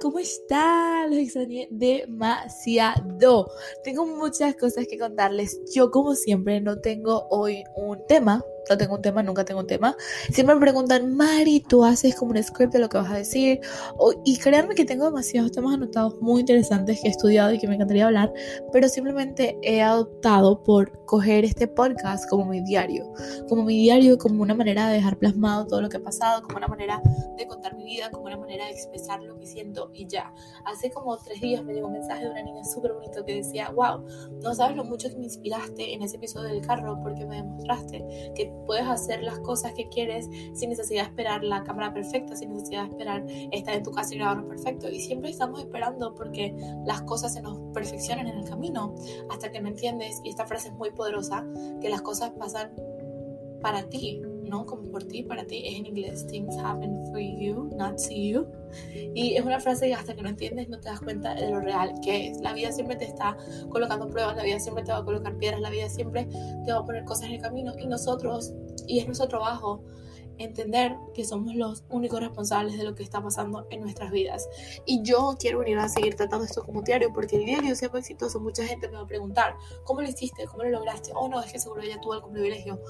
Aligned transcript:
¿cómo 0.00 0.18
están? 0.18 1.10
Los 1.10 1.18
extrañé 1.18 1.68
demasiado. 1.70 3.50
Tengo 3.82 4.06
muchas 4.06 4.54
cosas 4.56 4.86
que 4.88 4.98
contarles. 4.98 5.60
Yo, 5.74 5.90
como 5.90 6.14
siempre, 6.14 6.60
no 6.60 6.78
tengo 6.78 7.26
hoy 7.30 7.64
un 7.76 8.04
tema 8.06 8.42
no 8.68 8.78
tengo 8.78 8.96
un 8.96 9.02
tema, 9.02 9.22
nunca 9.22 9.44
tengo 9.44 9.60
un 9.60 9.66
tema. 9.66 9.96
Siempre 10.30 10.54
me 10.54 10.60
preguntan, 10.60 11.14
Mari, 11.14 11.60
¿tú 11.60 11.84
haces 11.84 12.14
como 12.14 12.32
un 12.32 12.42
script 12.42 12.72
de 12.72 12.78
lo 12.78 12.88
que 12.88 12.98
vas 12.98 13.10
a 13.10 13.16
decir? 13.16 13.60
y 14.24 14.38
créanme 14.38 14.74
que 14.74 14.84
tengo 14.84 15.04
demasiados 15.06 15.52
temas 15.52 15.74
anotados 15.74 16.20
muy 16.20 16.40
interesantes 16.40 17.00
que 17.00 17.08
he 17.08 17.10
estudiado 17.10 17.52
y 17.52 17.58
que 17.58 17.66
me 17.66 17.74
encantaría 17.74 18.06
hablar, 18.06 18.32
pero 18.72 18.88
simplemente 18.88 19.58
he 19.62 19.82
adoptado 19.82 20.62
por 20.62 21.04
coger 21.04 21.44
este 21.44 21.66
podcast 21.66 22.28
como 22.28 22.46
mi 22.46 22.60
diario. 22.62 23.12
Como 23.48 23.64
mi 23.64 23.78
diario, 23.78 24.18
como 24.18 24.42
una 24.42 24.54
manera 24.54 24.88
de 24.88 24.94
dejar 24.94 25.18
plasmado 25.18 25.66
todo 25.66 25.82
lo 25.82 25.88
que 25.88 25.96
ha 25.96 26.02
pasado, 26.02 26.42
como 26.42 26.58
una 26.58 26.68
manera 26.68 27.00
de 27.36 27.46
contar 27.46 27.76
mi 27.76 27.84
vida, 27.84 28.10
como 28.10 28.24
una 28.26 28.36
manera 28.36 28.66
de 28.66 28.72
expresar 28.72 29.22
lo 29.22 29.36
que 29.38 29.46
siento 29.46 29.90
y 29.94 30.06
ya. 30.06 30.32
Hace 30.64 30.90
como 30.90 31.16
tres 31.18 31.40
días 31.40 31.64
me 31.64 31.74
llegó 31.74 31.86
un 31.86 31.94
mensaje 31.94 32.24
de 32.24 32.30
una 32.30 32.42
niña 32.42 32.64
súper 32.64 32.92
bonito 32.92 33.24
que 33.24 33.36
decía, 33.36 33.70
wow, 33.70 34.04
no 34.42 34.54
sabes 34.54 34.76
lo 34.76 34.84
mucho 34.84 35.08
que 35.08 35.16
me 35.16 35.24
inspiraste 35.24 35.94
en 35.94 36.02
ese 36.02 36.16
episodio 36.16 36.48
del 36.48 36.66
carro 36.66 36.98
porque 37.02 37.24
me 37.26 37.36
demostraste 37.36 38.32
que 38.34 38.52
puedes 38.66 38.86
hacer 38.86 39.22
las 39.22 39.38
cosas 39.40 39.72
que 39.74 39.88
quieres 39.88 40.28
sin 40.54 40.70
necesidad 40.70 41.02
de 41.02 41.08
esperar 41.08 41.44
la 41.44 41.64
cámara 41.64 41.92
perfecta, 41.92 42.36
sin 42.36 42.52
necesidad 42.52 42.84
de 42.84 42.88
esperar 42.90 43.24
estar 43.52 43.74
en 43.74 43.82
tu 43.82 43.90
casa 43.92 44.14
y 44.14 44.18
grabarlo 44.18 44.48
perfecto. 44.48 44.88
Y 44.88 45.00
siempre 45.00 45.30
estamos 45.30 45.60
esperando 45.60 46.14
porque 46.14 46.54
las 46.86 47.02
cosas 47.02 47.34
se 47.34 47.42
nos 47.42 47.58
perfeccionan 47.72 48.26
en 48.26 48.38
el 48.38 48.48
camino 48.48 48.94
hasta 49.30 49.50
que 49.50 49.60
me 49.60 49.70
entiendes. 49.70 50.20
Y 50.24 50.30
esta 50.30 50.46
frase 50.46 50.68
es 50.68 50.74
muy 50.74 50.90
poderosa, 50.90 51.46
que 51.80 51.88
las 51.88 52.02
cosas 52.02 52.30
pasan 52.38 52.72
para 53.60 53.88
ti, 53.88 54.22
¿no? 54.48 54.66
Como 54.66 54.90
por 54.90 55.04
ti, 55.04 55.22
para 55.22 55.44
ti. 55.44 55.62
Es 55.66 55.76
en 55.76 55.86
inglés, 55.86 56.26
things 56.26 56.56
happen 56.58 57.04
for 57.10 57.18
you, 57.18 57.70
not 57.76 57.96
to 57.96 58.14
you. 58.14 58.46
Y 59.14 59.34
es 59.34 59.44
una 59.44 59.60
frase 59.60 59.88
que 59.88 59.94
hasta 59.94 60.14
que 60.14 60.22
no 60.22 60.28
entiendes 60.28 60.68
no 60.68 60.78
te 60.78 60.88
das 60.88 61.00
cuenta 61.00 61.34
de 61.34 61.50
lo 61.50 61.60
real 61.60 61.94
que 62.02 62.28
es. 62.28 62.40
La 62.40 62.52
vida 62.52 62.72
siempre 62.72 62.96
te 62.96 63.04
está 63.04 63.36
colocando 63.70 64.08
pruebas, 64.08 64.36
la 64.36 64.42
vida 64.42 64.58
siempre 64.60 64.84
te 64.84 64.92
va 64.92 64.98
a 64.98 65.04
colocar 65.04 65.36
piedras, 65.38 65.60
la 65.60 65.70
vida 65.70 65.88
siempre 65.88 66.26
te 66.64 66.72
va 66.72 66.78
a 66.78 66.84
poner 66.84 67.04
cosas 67.04 67.26
en 67.26 67.32
el 67.32 67.40
camino 67.40 67.72
y 67.78 67.86
nosotros, 67.86 68.52
y 68.86 68.98
es 68.98 69.06
nuestro 69.06 69.28
trabajo, 69.28 69.82
entender 70.38 70.96
que 71.14 71.24
somos 71.24 71.54
los 71.54 71.84
únicos 71.90 72.20
responsables 72.20 72.78
de 72.78 72.84
lo 72.84 72.94
que 72.94 73.02
está 73.02 73.22
pasando 73.22 73.66
en 73.70 73.80
nuestras 73.80 74.10
vidas. 74.10 74.48
Y 74.86 75.02
yo 75.02 75.36
quiero 75.38 75.58
venir 75.60 75.78
a 75.78 75.88
seguir 75.88 76.14
tratando 76.14 76.44
esto 76.44 76.64
como 76.64 76.82
diario, 76.82 77.12
porque 77.12 77.36
el 77.36 77.44
diario 77.44 77.74
sea 77.74 77.90
exitoso. 77.94 78.40
Mucha 78.40 78.64
gente 78.64 78.88
me 78.88 78.96
va 78.96 79.02
a 79.02 79.06
preguntar, 79.06 79.56
¿cómo 79.84 80.00
lo 80.00 80.08
hiciste? 80.08 80.46
¿Cómo 80.46 80.62
lo 80.62 80.70
lograste? 80.70 81.12
Oh, 81.14 81.28
no, 81.28 81.40
es 81.40 81.52
que 81.52 81.58
seguro 81.58 81.82
ya 81.82 82.00
tuvo 82.00 82.14
algún 82.14 82.32
privilegio. 82.32 82.80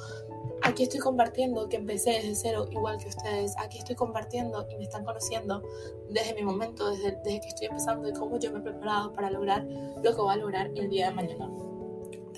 Aquí 0.62 0.82
estoy 0.82 1.00
compartiendo 1.00 1.68
que 1.68 1.76
empecé 1.76 2.10
desde 2.10 2.34
cero, 2.34 2.66
igual 2.70 2.98
que 2.98 3.08
ustedes. 3.08 3.56
Aquí 3.58 3.78
estoy 3.78 3.96
compartiendo 3.96 4.66
y 4.70 4.76
me 4.76 4.84
están 4.84 5.04
conociendo 5.04 5.62
desde 6.10 6.34
mi 6.34 6.42
momento, 6.42 6.90
desde, 6.90 7.12
desde 7.24 7.40
que 7.40 7.48
estoy 7.48 7.66
empezando 7.68 8.08
y 8.08 8.12
cómo 8.12 8.38
yo 8.38 8.50
me 8.52 8.58
he 8.58 8.62
preparado 8.62 9.12
para 9.12 9.30
lograr 9.30 9.64
lo 9.64 10.02
que 10.02 10.20
voy 10.20 10.34
a 10.34 10.36
lograr 10.36 10.70
el 10.74 10.90
día 10.90 11.08
de 11.10 11.14
mañana. 11.14 11.48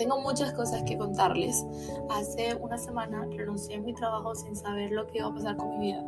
Tengo 0.00 0.18
muchas 0.18 0.52
cosas 0.52 0.82
que 0.84 0.96
contarles. 0.96 1.62
Hace 2.08 2.54
una 2.54 2.78
semana 2.78 3.26
renuncié 3.36 3.76
a 3.76 3.80
mi 3.80 3.92
trabajo 3.92 4.34
sin 4.34 4.56
saber 4.56 4.92
lo 4.92 5.06
que 5.06 5.18
iba 5.18 5.28
a 5.28 5.34
pasar 5.34 5.58
con 5.58 5.78
mi 5.78 5.88
vida. 5.88 6.02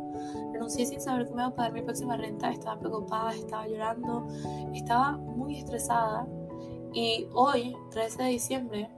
Renuncié 0.51 0.85
sin 0.87 0.99
saber 0.99 1.27
cómo 1.27 1.41
iba 1.41 1.47
a 1.49 1.55
pagar 1.55 1.73
mi 1.73 1.83
próxima 1.83 2.17
renta. 2.17 2.49
Estaba 2.49 2.79
preocupada, 2.79 3.35
estaba 3.35 3.67
llorando, 3.67 4.25
estaba 4.73 5.11
muy 5.17 5.59
estresada. 5.59 6.27
Y 6.91 7.27
hoy, 7.33 7.75
13 7.91 8.23
de 8.23 8.29
diciembre, 8.29 8.89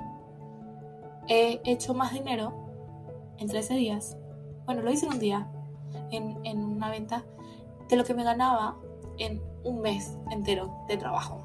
he 1.27 1.59
hecho 1.65 1.93
más 1.93 2.13
dinero 2.13 2.64
en 3.37 3.47
13 3.47 3.75
días. 3.75 4.17
Bueno, 4.65 4.81
lo 4.81 4.91
hice 4.91 5.05
en 5.05 5.13
un 5.13 5.19
día, 5.19 5.47
en, 6.11 6.45
en 6.45 6.63
una 6.63 6.89
venta, 6.89 7.23
de 7.89 7.95
lo 7.95 8.03
que 8.03 8.13
me 8.13 8.23
ganaba 8.23 8.77
en 9.17 9.41
un 9.63 9.81
mes 9.81 10.17
entero 10.31 10.85
de 10.87 10.97
trabajo. 10.97 11.41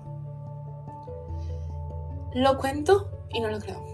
Lo 2.34 2.58
cuento 2.58 3.10
y 3.30 3.40
no 3.40 3.48
lo 3.48 3.58
creo. 3.58 3.84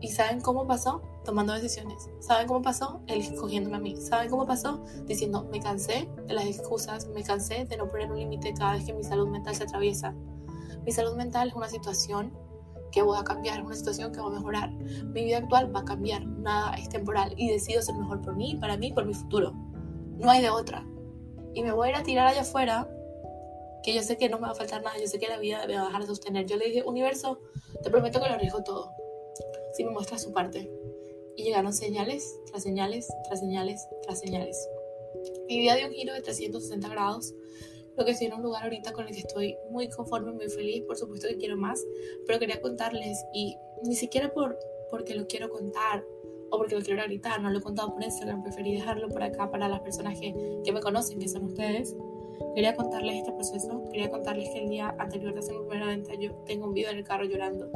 ¿Y 0.00 0.08
saben 0.08 0.40
cómo 0.40 0.66
pasó? 0.66 1.02
Tomando 1.24 1.52
decisiones. 1.52 2.10
¿Saben 2.20 2.48
cómo 2.48 2.62
pasó? 2.62 3.02
Él 3.06 3.20
escogiéndome 3.20 3.76
a 3.76 3.80
mí. 3.80 3.96
¿Saben 4.00 4.28
cómo 4.28 4.46
pasó? 4.46 4.82
Diciendo, 5.06 5.46
me 5.52 5.60
cansé 5.60 6.08
de 6.26 6.34
las 6.34 6.46
excusas, 6.46 7.06
me 7.08 7.22
cansé 7.22 7.66
de 7.66 7.76
no 7.76 7.86
poner 7.88 8.10
un 8.10 8.18
límite 8.18 8.52
cada 8.54 8.72
vez 8.72 8.84
que 8.84 8.92
mi 8.92 9.04
salud 9.04 9.28
mental 9.28 9.54
se 9.54 9.62
atraviesa. 9.62 10.14
Mi 10.84 10.90
salud 10.90 11.14
mental 11.14 11.48
es 11.48 11.54
una 11.54 11.68
situación 11.68 12.32
que 12.92 13.02
voy 13.02 13.18
a 13.18 13.24
cambiar, 13.24 13.58
es 13.58 13.64
una 13.64 13.74
situación 13.74 14.12
que 14.12 14.20
va 14.20 14.28
a 14.28 14.30
mejorar. 14.30 14.70
Mi 14.70 15.24
vida 15.24 15.38
actual 15.38 15.74
va 15.74 15.80
a 15.80 15.84
cambiar, 15.84 16.24
nada 16.26 16.74
es 16.74 16.88
temporal 16.88 17.34
y 17.36 17.50
decido 17.50 17.82
ser 17.82 17.96
mejor 17.96 18.20
por 18.22 18.36
mí, 18.36 18.56
para 18.60 18.76
mí, 18.76 18.92
por 18.92 19.04
mi 19.04 19.14
futuro. 19.14 19.52
No 20.18 20.30
hay 20.30 20.42
de 20.42 20.50
otra. 20.50 20.86
Y 21.54 21.62
me 21.62 21.72
voy 21.72 21.88
a 21.88 21.90
ir 21.90 21.96
a 21.96 22.02
tirar 22.02 22.28
allá 22.28 22.42
afuera 22.42 22.88
que 23.82 23.94
yo 23.94 24.02
sé 24.02 24.16
que 24.16 24.28
no 24.28 24.38
me 24.38 24.46
va 24.46 24.52
a 24.52 24.54
faltar 24.54 24.82
nada, 24.82 24.96
yo 24.98 25.06
sé 25.06 25.18
que 25.18 25.28
la 25.28 25.38
vida 25.38 25.66
me 25.66 25.74
va 25.74 25.82
a 25.82 25.86
dejar 25.86 26.02
de 26.02 26.06
sostener. 26.06 26.46
Yo 26.46 26.56
le 26.56 26.66
dije, 26.66 26.82
universo, 26.84 27.40
te 27.82 27.90
prometo 27.90 28.20
que 28.20 28.28
lo 28.28 28.34
arriesgo 28.34 28.62
todo, 28.62 28.92
si 29.74 29.84
me 29.84 29.90
muestras 29.90 30.22
su 30.22 30.32
parte. 30.32 30.70
Y 31.34 31.44
llegaron 31.44 31.72
señales, 31.72 32.38
tras 32.46 32.62
señales, 32.62 33.08
tras 33.26 33.40
señales, 33.40 33.88
tras 34.02 34.20
señales. 34.20 34.68
Mi 35.48 35.58
vida 35.58 35.74
dio 35.76 35.86
un 35.86 35.92
giro 35.92 36.14
de 36.14 36.20
360 36.20 36.88
grados, 36.88 37.34
lo 37.96 38.04
que 38.04 38.12
estoy 38.12 38.28
en 38.28 38.34
un 38.34 38.42
lugar 38.42 38.64
ahorita 38.64 38.92
con 38.92 39.06
el 39.06 39.12
que 39.12 39.20
estoy 39.20 39.56
muy 39.70 39.88
conforme, 39.88 40.32
muy 40.32 40.48
feliz, 40.48 40.82
por 40.84 40.96
supuesto 40.96 41.28
que 41.28 41.36
quiero 41.36 41.56
más, 41.56 41.84
pero 42.26 42.38
quería 42.38 42.60
contarles 42.60 43.24
y 43.32 43.56
ni 43.84 43.94
siquiera 43.94 44.32
por 44.32 44.58
porque 44.90 45.14
lo 45.14 45.26
quiero 45.26 45.48
contar 45.48 46.04
o 46.50 46.58
porque 46.58 46.74
lo 46.74 46.82
quiero 46.82 47.02
gritar, 47.04 47.40
no 47.40 47.50
lo 47.50 47.58
he 47.58 47.62
contado 47.62 47.94
por 47.94 48.02
Instagram, 48.02 48.42
preferí 48.42 48.74
dejarlo 48.74 49.08
por 49.08 49.22
acá 49.22 49.50
para 49.50 49.68
las 49.68 49.80
personas 49.80 50.20
que, 50.20 50.34
que 50.64 50.72
me 50.72 50.80
conocen, 50.80 51.18
que 51.18 51.28
son 51.28 51.44
ustedes 51.44 51.96
Quería 52.54 52.76
contarles 52.76 53.16
este 53.16 53.32
proceso, 53.32 53.82
quería 53.90 54.10
contarles 54.10 54.50
que 54.50 54.58
el 54.58 54.68
día 54.68 54.94
anterior 54.98 55.32
de 55.32 55.40
hacer 55.40 55.54
mi 55.54 55.60
primera 55.66 55.86
venta 55.86 56.14
yo 56.14 56.32
tengo 56.46 56.66
un 56.66 56.74
video 56.74 56.90
en 56.90 56.98
el 56.98 57.04
carro 57.04 57.24
llorando. 57.24 57.70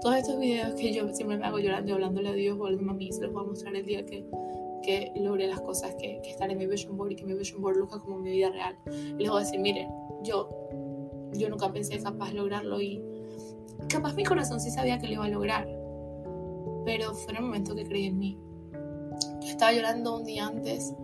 Todos 0.00 0.16
estos 0.16 0.40
videos 0.40 0.74
que 0.74 0.92
yo 0.92 1.08
siempre 1.14 1.36
me 1.36 1.46
hago 1.46 1.58
llorando 1.60 1.90
y 1.90 1.94
hablándole 1.94 2.28
a 2.28 2.32
Dios 2.32 2.58
o 2.58 2.66
a 2.66 2.70
mami, 2.72 3.12
se 3.12 3.22
los 3.22 3.32
voy 3.32 3.44
a 3.44 3.46
mostrar 3.46 3.76
el 3.76 3.86
día 3.86 4.04
que, 4.04 4.24
que 4.82 5.12
logré 5.16 5.46
las 5.46 5.60
cosas 5.60 5.94
que, 5.94 6.20
que 6.22 6.30
están 6.30 6.50
en 6.50 6.58
mi 6.58 6.66
vision 6.66 6.96
board 6.96 7.12
y 7.12 7.16
que 7.16 7.24
mi 7.24 7.34
vision 7.34 7.60
board 7.60 7.76
luzca 7.76 7.98
como 7.98 8.18
mi 8.18 8.30
vida 8.30 8.50
real. 8.50 8.76
Y 8.86 9.22
les 9.22 9.30
voy 9.30 9.40
a 9.40 9.44
decir, 9.44 9.60
miren, 9.60 9.88
yo, 10.22 10.48
yo 11.32 11.48
nunca 11.48 11.72
pensé 11.72 11.98
capaz 12.00 12.32
lograrlo 12.32 12.80
y 12.80 13.02
capaz 13.88 14.14
mi 14.14 14.24
corazón 14.24 14.60
sí 14.60 14.70
sabía 14.70 14.98
que 14.98 15.06
lo 15.06 15.14
iba 15.14 15.24
a 15.24 15.28
lograr, 15.28 15.68
pero 16.84 17.14
fue 17.14 17.32
en 17.32 17.36
el 17.38 17.42
momento 17.44 17.74
que 17.74 17.84
creí 17.84 18.06
en 18.06 18.18
mí. 18.18 18.38
Yo 19.40 19.48
estaba 19.48 19.72
llorando 19.72 20.16
un 20.16 20.24
día 20.24 20.46
antes 20.46 20.94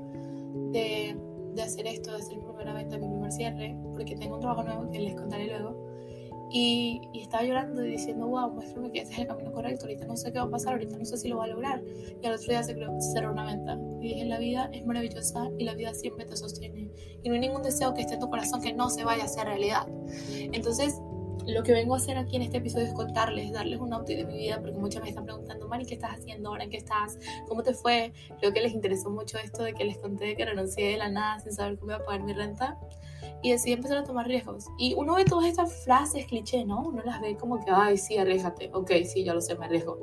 de, 0.73 1.17
de 1.55 1.63
hacer 1.63 1.87
esto, 1.87 2.11
de 2.11 2.19
hacer 2.19 2.37
mi 2.37 2.45
primera 2.45 2.75
venta, 2.75 2.99
mi 2.99 3.09
primer 3.09 3.33
cierre, 3.33 3.77
porque 3.93 4.17
tengo 4.17 4.37
un 4.37 4.41
trabajo 4.41 4.63
nuevo 4.65 4.91
que 4.91 4.99
les 4.99 5.15
contaré 5.15 5.47
luego. 5.47 5.84
Y, 6.57 7.01
y, 7.13 7.23
estaba 7.23 7.43
llorando 7.43 7.85
y 7.85 7.91
diciendo, 7.91 8.29
wow, 8.29 8.49
muéstrame 8.49 8.93
que 8.93 9.01
ese 9.01 9.13
es 9.13 9.19
el 9.19 9.27
camino 9.27 9.51
correcto, 9.51 9.87
ahorita 9.87 10.07
no 10.07 10.17
sé 10.17 10.33
qué 10.33 10.39
va 10.39 10.45
a 10.45 10.51
pasar, 10.51 10.75
ahorita 10.75 10.97
no 10.97 11.05
sé 11.05 11.17
si 11.17 11.27
lo 11.27 11.39
voy 11.39 11.51
a 11.51 11.53
lograr. 11.53 11.83
Y 12.23 12.25
al 12.25 12.35
otro 12.35 12.47
día 12.47 12.63
se 12.63 12.77
cerró 13.13 13.33
una 13.33 13.45
venta. 13.45 13.77
Y 14.01 14.09
dije, 14.09 14.25
la 14.27 14.39
vida 14.39 14.71
es 14.73 14.87
maravillosa 14.87 15.51
y 15.59 15.65
la 15.65 15.75
vida 15.75 15.93
siempre 15.95 16.27
te 16.27 16.37
sostiene. 16.37 16.93
Y 17.25 17.29
no 17.29 17.35
hay 17.35 17.41
ningún 17.41 17.63
deseo 17.63 17.93
que 17.93 18.03
esté 18.03 18.15
en 18.15 18.21
tu 18.21 18.31
corazón 18.31 18.63
que 18.63 18.73
no 18.73 18.89
se 18.89 19.03
vaya 19.03 19.25
a 19.25 19.27
hacer 19.27 19.47
realidad. 19.47 19.89
Entonces, 20.53 20.95
lo 21.47 21.63
que 21.63 21.73
vengo 21.73 21.95
a 21.95 21.97
hacer 21.97 22.17
aquí 22.17 22.37
en 22.37 22.43
este 22.43 22.59
episodio 22.59 22.87
es 22.87 22.95
contarles, 22.95 23.53
darles 23.53 23.81
un 23.81 23.93
update 23.93 24.17
de 24.17 24.25
mi 24.25 24.39
vida, 24.39 24.61
porque 24.61 24.79
muchos 24.79 25.03
me 25.03 25.09
están 25.09 25.25
preguntando, 25.25 25.69
Mari, 25.69 25.85
¿qué 25.87 25.95
estás 25.95 26.19
haciendo 26.19 26.51
ahora? 26.51 26.65
¿En 26.65 26.71
qué 26.71 26.77
estás? 26.77 27.19
¿Cómo 27.49 27.63
te 27.63 27.75
fue? 27.75 28.13
Creo 28.39 28.53
que 28.53 28.63
les 28.63 28.73
interesó 28.73 29.11
mucho 29.11 29.39
esto 29.39 29.63
de 29.63 29.75
que 29.75 29.85
les 29.85 29.99
conté 29.99 30.37
que 30.37 30.45
renuncié 30.45 30.91
de 30.91 30.97
la 30.99 31.11
nada 31.11 31.41
sin 31.41 31.53
saber 31.53 31.79
cómo 31.79 31.93
iba 31.93 32.01
a 32.01 32.05
pagar 32.05 32.23
mi 32.23 32.33
renta 32.33 32.79
y 33.45 33.53
decidí 33.53 33.75
empezar 33.75 33.99
a 33.99 34.05
tomar 34.05 34.27
riesgos. 34.27 34.69
Y 34.79 34.95
uno 34.95 35.17
ve 35.17 35.27
todas 35.27 35.47
estas 35.47 35.85
frases 35.85 36.27
cliché, 36.27 36.65
¿no? 36.65 36.81
Uno 36.81 37.03
las 37.05 37.21
ve 37.21 37.37
como 37.37 37.63
que, 37.63 37.71
ay, 37.71 37.99
sí, 37.99 38.17
arriesgate. 38.17 38.71
Ok, 38.73 38.91
sí, 39.05 39.23
ya 39.23 39.35
lo 39.35 39.43
sé, 39.43 39.55
me 39.55 39.67
arriesgo. 39.67 39.99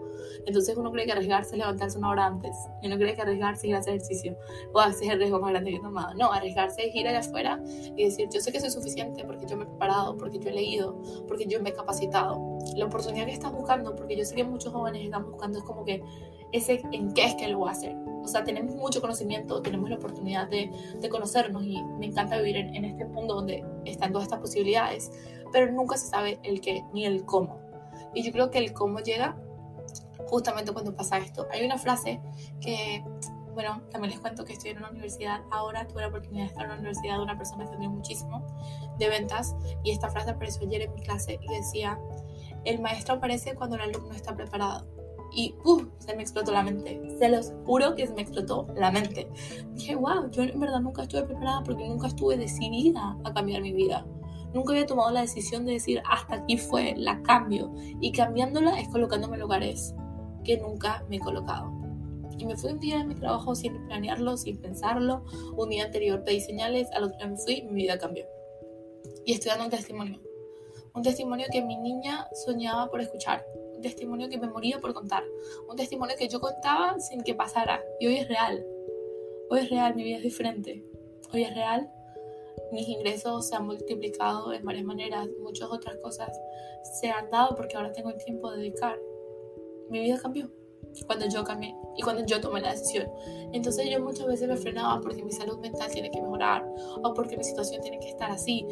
Entonces 0.45 0.77
uno 0.77 0.91
cree 0.91 1.07
que 1.07 1.13
arriesgarse 1.13 1.53
es 1.53 1.57
levantarse 1.57 1.97
una 1.97 2.11
hora 2.11 2.27
antes. 2.27 2.55
Y 2.83 2.87
uno 2.87 2.97
cree 2.97 3.15
que 3.15 3.21
arriesgarse 3.23 3.65
es 3.65 3.69
ir 3.69 3.75
a 3.75 3.79
hacer 3.79 3.95
ejercicio. 3.95 4.37
O 4.73 4.79
hacer 4.79 5.13
el 5.13 5.17
riesgo 5.17 5.39
más 5.39 5.49
grande 5.49 5.71
que 5.71 5.77
he 5.77 5.81
tomado. 5.81 6.13
No, 6.13 6.31
arriesgarse 6.31 6.87
es 6.87 6.95
ir 6.95 7.07
allá 7.07 7.17
afuera 7.17 7.59
y 7.97 8.05
decir, 8.05 8.29
yo 8.31 8.39
sé 8.39 8.51
que 8.51 8.59
soy 8.59 8.69
suficiente 8.69 9.25
porque 9.25 9.47
yo 9.47 9.57
me 9.57 9.63
he 9.63 9.65
preparado, 9.65 10.15
porque 10.17 10.37
yo 10.37 10.49
he 10.51 10.53
leído, 10.53 11.01
porque 11.27 11.47
yo 11.47 11.59
me 11.63 11.71
he 11.71 11.73
capacitado. 11.73 12.59
La 12.75 12.85
oportunidad 12.85 13.25
que 13.25 13.33
estás 13.33 13.51
buscando, 13.51 13.95
porque 13.95 14.15
yo 14.17 14.23
sé 14.23 14.35
que 14.35 14.43
muchos 14.43 14.71
jóvenes 14.71 15.03
están 15.03 15.25
buscando 15.25 15.57
es 15.57 15.63
como 15.63 15.83
que 15.83 16.03
ese 16.51 16.81
en 16.91 17.13
qué 17.13 17.25
es 17.25 17.35
que 17.35 17.47
lo 17.47 17.59
voy 17.59 17.69
a 17.69 17.71
hacer. 17.71 17.95
O 18.23 18.27
sea, 18.27 18.43
tenemos 18.43 18.75
mucho 18.75 19.01
conocimiento, 19.01 19.61
tenemos 19.61 19.89
la 19.89 19.95
oportunidad 19.95 20.47
de, 20.47 20.71
de 20.99 21.09
conocernos 21.09 21.65
y 21.65 21.81
me 21.99 22.05
encanta 22.05 22.37
vivir 22.37 22.57
en, 22.57 22.85
este 22.85 23.05
mundo 23.05 23.35
donde 23.35 23.65
están 23.85 24.11
todas 24.11 24.27
estas 24.27 24.39
posibilidades, 24.39 25.11
pero 25.51 25.71
nunca 25.71 25.97
se 25.97 26.07
sabe 26.07 26.39
el 26.43 26.61
qué 26.61 26.83
ni 26.93 27.05
el 27.05 27.25
cómo. 27.25 27.59
Y 28.13 28.23
yo 28.23 28.31
creo 28.31 28.51
que 28.51 28.59
el 28.59 28.73
cómo 28.73 28.99
llega 28.99 29.37
justamente 30.27 30.71
cuando 30.71 30.95
pasa 30.95 31.17
esto. 31.17 31.47
Hay 31.51 31.65
una 31.65 31.77
frase 31.77 32.21
que, 32.59 33.03
bueno, 33.53 33.81
también 33.89 34.11
les 34.11 34.19
cuento 34.19 34.45
que 34.45 34.53
estoy 34.53 34.71
en 34.71 34.77
una 34.77 34.91
universidad 34.91 35.41
ahora, 35.49 35.87
tuve 35.87 36.01
la 36.01 36.09
oportunidad 36.09 36.43
de 36.43 36.49
estar 36.49 36.65
en 36.65 36.71
una 36.71 36.79
universidad 36.79 37.17
de 37.17 37.23
una 37.23 37.37
persona 37.37 37.65
que 37.65 37.73
admiro 37.73 37.91
muchísimo 37.91 38.45
de 38.99 39.09
ventas 39.09 39.55
y 39.83 39.91
esta 39.91 40.09
frase 40.09 40.29
apareció 40.29 40.67
ayer 40.67 40.83
en 40.83 40.93
mi 40.93 41.01
clase 41.01 41.39
y 41.41 41.47
decía, 41.55 41.99
el 42.65 42.79
maestro 42.79 43.15
aparece 43.15 43.55
cuando 43.55 43.77
el 43.77 43.81
alumno 43.81 44.13
está 44.13 44.35
preparado 44.35 44.85
y 45.33 45.53
¡puf! 45.63 45.85
se 45.99 46.15
me 46.15 46.21
explotó 46.21 46.51
la 46.51 46.63
mente. 46.63 47.01
Se 47.17 47.29
los 47.29 47.53
juro 47.65 47.95
que 47.95 48.07
se 48.07 48.13
me 48.13 48.21
explotó 48.21 48.67
la 48.75 48.91
mente. 48.91 49.27
Dije, 49.73 49.95
wow, 49.95 50.29
yo 50.31 50.43
en 50.43 50.59
verdad 50.59 50.81
nunca 50.81 51.03
estuve 51.03 51.23
preparada 51.23 51.63
porque 51.63 51.87
nunca 51.87 52.07
estuve 52.07 52.37
decidida 52.37 53.17
a 53.23 53.33
cambiar 53.33 53.61
mi 53.61 53.71
vida. 53.71 54.05
Nunca 54.53 54.73
había 54.73 54.85
tomado 54.85 55.11
la 55.11 55.21
decisión 55.21 55.65
de 55.65 55.73
decir, 55.73 56.01
hasta 56.09 56.35
aquí 56.35 56.57
fue, 56.57 56.93
la 56.97 57.21
cambio. 57.23 57.73
Y 58.01 58.11
cambiándola 58.11 58.79
es 58.79 58.89
colocándome 58.89 59.35
en 59.35 59.41
lugares 59.41 59.95
que 60.43 60.57
nunca 60.57 61.05
me 61.09 61.17
he 61.17 61.19
colocado. 61.19 61.71
Y 62.37 62.45
me 62.45 62.57
fui 62.57 62.71
un 62.71 62.79
día 62.79 62.97
de 62.97 63.05
mi 63.05 63.15
trabajo 63.15 63.55
sin 63.55 63.85
planearlo, 63.85 64.35
sin 64.35 64.57
pensarlo. 64.57 65.23
Un 65.55 65.69
día 65.69 65.85
anterior 65.85 66.23
pedí 66.23 66.41
señales, 66.41 66.89
al 66.91 67.03
otro 67.05 67.17
día 67.17 67.27
me 67.27 67.37
fui 67.37 67.53
y 67.53 67.61
mi 67.63 67.83
vida 67.83 67.97
cambió. 67.97 68.25
Y 69.25 69.33
estoy 69.33 69.49
dando 69.49 69.65
un 69.65 69.71
testimonio. 69.71 70.19
Un 70.93 71.03
testimonio 71.03 71.45
que 71.51 71.61
mi 71.61 71.77
niña 71.77 72.27
soñaba 72.45 72.89
por 72.89 72.99
escuchar. 72.99 73.45
Testimonio 73.81 74.29
que 74.29 74.37
me 74.37 74.47
moría 74.47 74.79
por 74.79 74.93
contar. 74.93 75.23
Un 75.67 75.75
testimonio 75.75 76.15
que 76.17 76.27
yo 76.27 76.39
contaba 76.39 76.99
sin 76.99 77.21
que 77.21 77.35
pasara. 77.35 77.83
Y 77.99 78.07
hoy 78.07 78.17
es 78.17 78.27
real. 78.27 78.65
Hoy 79.49 79.59
es 79.59 79.69
real, 79.69 79.95
mi 79.95 80.03
vida 80.03 80.17
es 80.17 80.23
diferente. 80.23 80.83
Hoy 81.33 81.43
es 81.43 81.53
real. 81.55 81.91
Mis 82.71 82.87
ingresos 82.87 83.47
se 83.47 83.55
han 83.55 83.65
multiplicado 83.65 84.53
en 84.53 84.63
varias 84.63 84.85
maneras. 84.85 85.27
Muchas 85.41 85.69
otras 85.69 85.97
cosas 85.97 86.29
se 86.99 87.09
han 87.09 87.29
dado 87.29 87.55
porque 87.55 87.75
ahora 87.75 87.91
tengo 87.91 88.09
el 88.09 88.17
tiempo 88.17 88.51
de 88.51 88.57
dedicar. 88.59 88.97
Mi 89.89 89.99
vida 89.99 90.19
cambió 90.21 90.49
cuando 91.05 91.27
yo 91.27 91.43
cambié 91.43 91.75
y 91.97 92.01
cuando 92.01 92.25
yo 92.25 92.39
tomé 92.41 92.61
la 92.61 92.71
decisión. 92.71 93.09
Entonces 93.53 93.89
yo 93.89 93.99
muchas 94.01 94.27
veces 94.27 94.47
me 94.47 94.57
frenaba 94.57 95.01
porque 95.01 95.23
mi 95.23 95.31
salud 95.31 95.59
mental 95.59 95.89
tiene 95.91 96.09
que 96.11 96.21
mejorar 96.21 96.65
o 97.03 97.13
porque 97.13 97.37
mi 97.37 97.43
situación 97.43 97.81
tiene 97.81 97.99
que 97.99 98.09
estar 98.09 98.31
así. 98.31 98.65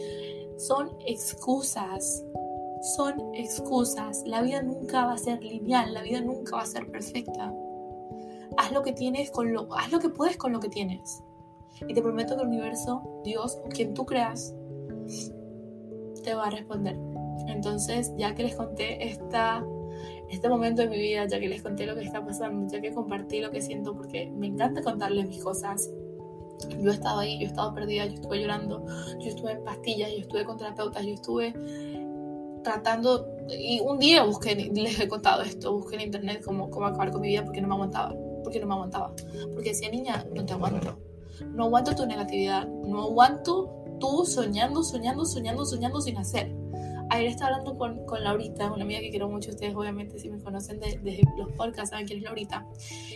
Son 0.58 0.90
excusas, 1.06 2.24
son 2.82 3.34
excusas. 3.34 4.24
La 4.26 4.42
vida 4.42 4.62
nunca 4.62 5.06
va 5.06 5.14
a 5.14 5.18
ser 5.18 5.44
lineal, 5.44 5.94
la 5.94 6.02
vida 6.02 6.22
nunca 6.22 6.58
va 6.58 6.64
a 6.64 6.66
ser 6.66 6.90
perfecta. 6.92 7.54
Haz 8.58 8.72
lo 8.72 8.84
que 8.84 8.94
tienes 8.94 9.32
con 9.32 9.54
lo, 9.54 9.68
haz 9.76 9.92
lo 9.92 10.00
que 10.00 10.10
puedes 10.10 10.38
con 10.38 10.52
lo 10.52 10.60
que 10.60 10.70
tienes. 10.70 11.24
Y 11.88 11.94
te 11.94 12.02
prometo 12.02 12.36
que 12.36 12.42
el 12.42 12.48
universo, 12.48 13.22
Dios 13.24 13.60
o 13.64 13.70
quien 13.70 13.94
tú 13.94 14.06
creas, 14.06 14.54
te 16.24 16.34
va 16.34 16.48
a 16.48 16.50
responder. 16.50 16.98
Entonces, 17.48 18.12
ya 18.18 18.36
que 18.36 18.44
les 18.44 18.56
conté 18.56 19.08
esta 19.08 19.64
este 20.30 20.48
momento 20.48 20.84
de 20.84 20.90
mi 20.90 21.00
vida, 21.00 21.26
ya 21.28 21.40
que 21.40 21.50
les 21.50 21.62
conté 21.62 21.86
lo 21.86 21.96
que 21.96 22.02
está 22.02 22.24
pasando, 22.24 22.72
ya 22.72 22.80
que 22.80 22.94
compartí 22.94 23.40
lo 23.40 23.52
que 23.52 23.62
siento, 23.62 23.96
porque 23.96 24.32
me 24.32 24.48
encanta 24.48 24.82
contarles 24.82 25.28
mis 25.28 25.44
cosas. 25.44 25.90
Yo 26.80 26.92
he 26.92 26.94
estado 26.94 27.20
ahí, 27.20 27.40
yo 27.40 27.46
he 27.46 27.50
estado 27.50 27.74
perdida, 27.74 28.06
yo 28.06 28.14
estuve 28.16 28.42
llorando, 28.42 28.86
yo 29.20 29.30
estuve 29.30 29.54
en 29.54 29.64
pastillas, 29.64 30.12
yo 30.12 30.20
estuve 30.20 30.46
con 30.46 30.58
terapeutas, 30.58 31.06
yo 31.06 31.14
estuve 31.14 31.54
tratando, 32.70 33.28
y 33.50 33.80
un 33.80 33.98
día 33.98 34.24
busqué, 34.24 34.56
les 34.56 35.00
he 35.00 35.08
contado 35.08 35.42
esto, 35.42 35.74
busqué 35.74 35.96
en 35.96 36.02
internet 36.02 36.44
cómo, 36.46 36.70
cómo 36.70 36.86
acabar 36.86 37.12
con 37.12 37.22
mi 37.22 37.30
vida 37.30 37.44
porque 37.44 37.62
no 37.62 37.68
me 37.68 37.74
aguantaba, 37.74 38.14
porque 38.44 38.60
no 38.60 38.68
me 38.68 38.74
aguantaba, 38.76 39.12
porque 39.56 39.70
decía, 39.70 39.90
niña, 39.90 40.26
no 40.34 40.46
te 40.46 40.54
aguanto, 40.54 41.00
no 41.48 41.64
aguanto 41.66 41.96
tu 41.96 42.06
negatividad, 42.06 42.68
no 42.68 43.04
aguanto 43.04 43.84
tú 44.00 44.24
soñando, 44.26 44.84
soñando, 44.84 45.26
soñando, 45.26 45.66
soñando 45.66 46.00
sin 46.00 46.18
hacer 46.18 46.56
ayer 47.10 47.28
estaba 47.28 47.52
hablando 47.52 47.78
con, 47.78 48.06
con 48.06 48.24
Laurita, 48.24 48.72
una 48.72 48.84
amiga 48.84 49.00
que 49.00 49.10
quiero 49.10 49.30
mucho, 49.30 49.52
ustedes 49.52 49.76
obviamente 49.76 50.20
si 50.20 50.30
me 50.30 50.42
conocen 50.42 50.80
desde 50.80 51.00
de 51.00 51.22
los 51.38 51.52
podcasts 51.54 51.90
saben 51.90 52.06
quién 52.06 52.20
es 52.20 52.26
Laurita, 52.26 52.66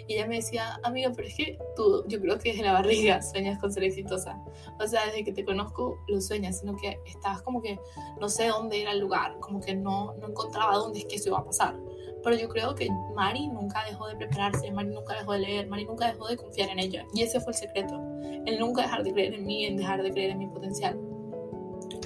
y 0.07 0.13
ella 0.13 0.27
me 0.27 0.35
decía, 0.35 0.79
amiga, 0.83 1.11
pero 1.15 1.27
es 1.27 1.35
que 1.35 1.57
tú, 1.75 2.03
yo 2.07 2.19
creo 2.19 2.39
que 2.39 2.51
desde 2.51 2.63
la 2.63 2.73
barriga 2.73 3.21
sueñas 3.21 3.59
con 3.59 3.71
ser 3.71 3.83
exitosa, 3.83 4.41
o 4.79 4.87
sea, 4.87 5.05
desde 5.05 5.23
que 5.23 5.31
te 5.31 5.45
conozco 5.45 5.99
lo 6.07 6.21
sueñas, 6.21 6.59
sino 6.59 6.75
que 6.75 6.99
estabas 7.05 7.41
como 7.41 7.61
que 7.61 7.79
no 8.19 8.29
sé 8.29 8.47
dónde 8.47 8.81
era 8.81 8.91
el 8.91 8.99
lugar, 8.99 9.37
como 9.39 9.59
que 9.59 9.75
no, 9.75 10.13
no 10.19 10.27
encontraba 10.27 10.75
dónde 10.75 10.99
es 10.99 11.05
que 11.05 11.15
eso 11.15 11.29
iba 11.29 11.39
a 11.39 11.45
pasar, 11.45 11.75
pero 12.23 12.35
yo 12.35 12.49
creo 12.49 12.73
que 12.73 12.89
Mari 13.15 13.47
nunca 13.47 13.83
dejó 13.85 14.07
de 14.07 14.15
prepararse, 14.15 14.71
Mari 14.71 14.89
nunca 14.89 15.15
dejó 15.15 15.33
de 15.33 15.39
leer, 15.39 15.67
Mari 15.67 15.85
nunca 15.85 16.07
dejó 16.07 16.27
de 16.27 16.37
confiar 16.37 16.69
en 16.69 16.79
ella, 16.79 17.05
y 17.13 17.21
ese 17.21 17.39
fue 17.39 17.53
el 17.53 17.57
secreto, 17.57 18.01
el 18.45 18.59
nunca 18.59 18.83
dejar 18.83 19.03
de 19.03 19.13
creer 19.13 19.33
en 19.35 19.45
mí, 19.45 19.65
en 19.65 19.77
dejar 19.77 20.01
de 20.01 20.11
creer 20.11 20.31
en 20.31 20.39
mi 20.39 20.47
potencial 20.47 20.97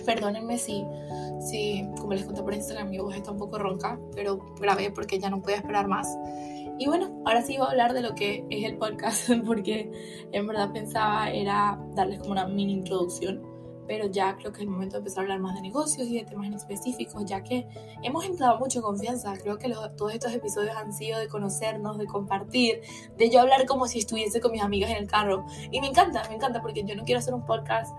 perdónenme 0.08 0.58
si, 0.58 0.88
si, 1.40 1.88
como 2.00 2.14
les 2.14 2.26
conté 2.26 2.42
por 2.42 2.54
Instagram, 2.54 2.90
mi 2.90 2.98
voz 2.98 3.16
está 3.16 3.30
un 3.30 3.38
poco 3.38 3.60
ronca, 3.60 4.00
pero 4.16 4.40
grabé 4.60 4.90
porque 4.90 5.20
ya 5.20 5.30
no 5.30 5.42
puedo 5.42 5.56
esperar 5.56 5.88
más. 5.88 6.08
Y 6.80 6.88
bueno, 6.88 7.22
ahora 7.26 7.42
sí 7.42 7.58
voy 7.58 7.68
a 7.68 7.72
hablar 7.72 7.94
de 7.94 8.02
lo 8.02 8.16
que 8.16 8.46
es 8.50 8.64
el 8.64 8.78
podcast, 8.78 9.30
porque 9.46 9.92
en 10.32 10.48
verdad 10.48 10.72
pensaba 10.72 11.30
era 11.30 11.80
darles 11.94 12.20
como 12.20 12.32
una 12.32 12.48
mini 12.48 12.74
introducción 12.74 13.44
pero 13.88 14.08
ya 14.08 14.36
creo 14.36 14.52
que 14.52 14.58
es 14.58 14.64
el 14.64 14.70
momento 14.70 14.94
de 14.94 15.00
empezar 15.00 15.20
a 15.20 15.22
hablar 15.24 15.40
más 15.40 15.56
de 15.56 15.62
negocios 15.62 16.08
y 16.08 16.18
de 16.18 16.26
temas 16.26 16.48
en 16.48 16.54
específicos, 16.54 17.26
ya 17.26 17.44
que 17.44 17.68
hemos 18.04 18.26
entrado 18.26 18.60
mucho 18.60 18.82
confianza. 18.82 19.34
Creo 19.38 19.58
que 19.58 19.74
todos 19.96 20.14
estos 20.14 20.34
episodios 20.34 20.76
han 20.76 20.94
sido 20.94 21.20
de 21.20 21.28
conocernos, 21.28 21.98
de 21.98 22.06
compartir, 22.06 22.82
de 23.18 23.30
yo 23.30 23.42
hablar 23.42 23.66
como 23.66 23.88
si 23.88 24.00
estuviese 24.00 24.42
con 24.42 24.52
mis 24.52 24.62
amigas 24.62 24.92
en 24.92 24.98
el 24.98 25.08
carro. 25.08 25.46
Y 25.72 25.82
me 25.82 25.88
encanta, 25.88 26.24
me 26.30 26.36
encanta, 26.36 26.62
porque 26.62 26.84
yo 26.84 26.96
no 26.96 27.04
quiero 27.04 27.20
hacer 27.20 27.34
un 27.34 27.46
podcast 27.46 27.96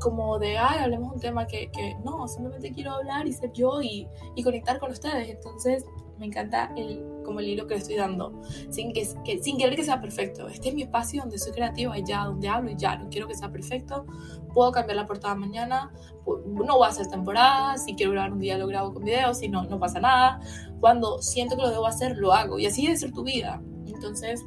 como 0.00 0.38
de, 0.38 0.58
ay, 0.58 0.78
hablemos 0.80 1.12
un 1.12 1.20
tema 1.20 1.46
que, 1.46 1.70
que 1.70 1.96
no, 2.04 2.28
simplemente 2.28 2.72
quiero 2.72 2.92
hablar 2.92 3.26
y 3.26 3.32
ser 3.32 3.52
yo 3.52 3.82
y, 3.82 4.08
y 4.34 4.42
conectar 4.42 4.78
con 4.78 4.90
ustedes. 4.90 5.28
Entonces, 5.28 5.84
me 6.18 6.26
encanta 6.26 6.72
el, 6.76 7.02
como 7.24 7.40
el 7.40 7.48
hilo 7.48 7.66
que 7.66 7.74
le 7.74 7.80
estoy 7.80 7.96
dando, 7.96 8.40
sin, 8.70 8.92
que, 8.92 9.04
sin 9.04 9.56
querer 9.56 9.76
que 9.76 9.84
sea 9.84 10.00
perfecto. 10.00 10.48
Este 10.48 10.68
es 10.68 10.74
mi 10.74 10.82
espacio 10.82 11.22
donde 11.22 11.38
soy 11.38 11.52
creativa 11.52 11.98
y 11.98 12.04
ya, 12.04 12.24
donde 12.24 12.48
hablo 12.48 12.70
y 12.70 12.76
ya, 12.76 12.96
no 12.96 13.08
quiero 13.08 13.26
que 13.26 13.34
sea 13.34 13.50
perfecto. 13.50 14.06
Puedo 14.52 14.72
cambiar 14.72 14.96
la 14.96 15.06
portada 15.06 15.34
mañana, 15.34 15.92
no 16.26 16.76
voy 16.76 16.86
a 16.86 16.90
hacer 16.90 17.08
temporada, 17.08 17.76
si 17.78 17.94
quiero 17.94 18.12
grabar 18.12 18.32
un 18.32 18.38
día 18.38 18.56
lo 18.58 18.66
grabo 18.66 18.92
con 18.92 19.04
video, 19.04 19.34
si 19.34 19.48
no, 19.48 19.64
no 19.64 19.78
pasa 19.78 20.00
nada. 20.00 20.40
Cuando 20.80 21.20
siento 21.20 21.56
que 21.56 21.62
lo 21.62 21.70
debo 21.70 21.86
hacer, 21.86 22.16
lo 22.16 22.32
hago. 22.32 22.58
Y 22.58 22.66
así 22.66 22.82
debe 22.82 22.96
ser 22.96 23.12
tu 23.12 23.24
vida. 23.24 23.62
Entonces, 23.86 24.44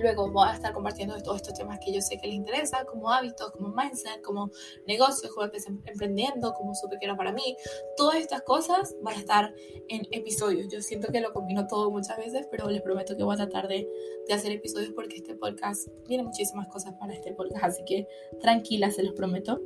Luego 0.00 0.30
voy 0.30 0.48
a 0.48 0.54
estar 0.54 0.72
compartiendo 0.72 1.16
todos 1.22 1.36
estos 1.36 1.54
temas 1.54 1.78
que 1.84 1.92
yo 1.92 2.00
sé 2.00 2.18
que 2.18 2.26
les 2.26 2.36
interesa, 2.36 2.84
como 2.84 3.10
hábitos, 3.10 3.50
como 3.52 3.68
mindset, 3.68 4.22
como 4.22 4.50
negocios, 4.86 5.32
como 5.32 5.46
empecé 5.46 5.68
emprendiendo, 5.84 6.54
como 6.54 6.74
supe 6.74 6.96
que 6.98 7.04
era 7.04 7.16
para 7.16 7.32
mí. 7.32 7.56
Todas 7.96 8.16
estas 8.16 8.42
cosas 8.42 8.96
van 9.02 9.14
a 9.16 9.18
estar 9.18 9.54
en 9.88 10.06
episodios. 10.10 10.72
Yo 10.72 10.80
siento 10.80 11.12
que 11.12 11.20
lo 11.20 11.32
combino 11.32 11.66
todo 11.66 11.90
muchas 11.90 12.16
veces, 12.16 12.46
pero 12.50 12.68
les 12.70 12.82
prometo 12.82 13.16
que 13.16 13.24
voy 13.24 13.34
a 13.34 13.38
tratar 13.38 13.68
de, 13.68 13.88
de 14.26 14.34
hacer 14.34 14.52
episodios 14.52 14.92
porque 14.94 15.16
este 15.16 15.34
podcast 15.34 15.88
tiene 16.06 16.22
muchísimas 16.22 16.68
cosas 16.68 16.94
para 16.98 17.12
este 17.12 17.32
podcast, 17.34 17.64
así 17.64 17.84
que 17.84 18.06
tranquila, 18.40 18.90
se 18.90 19.02
los 19.02 19.12
prometo. 19.12 19.60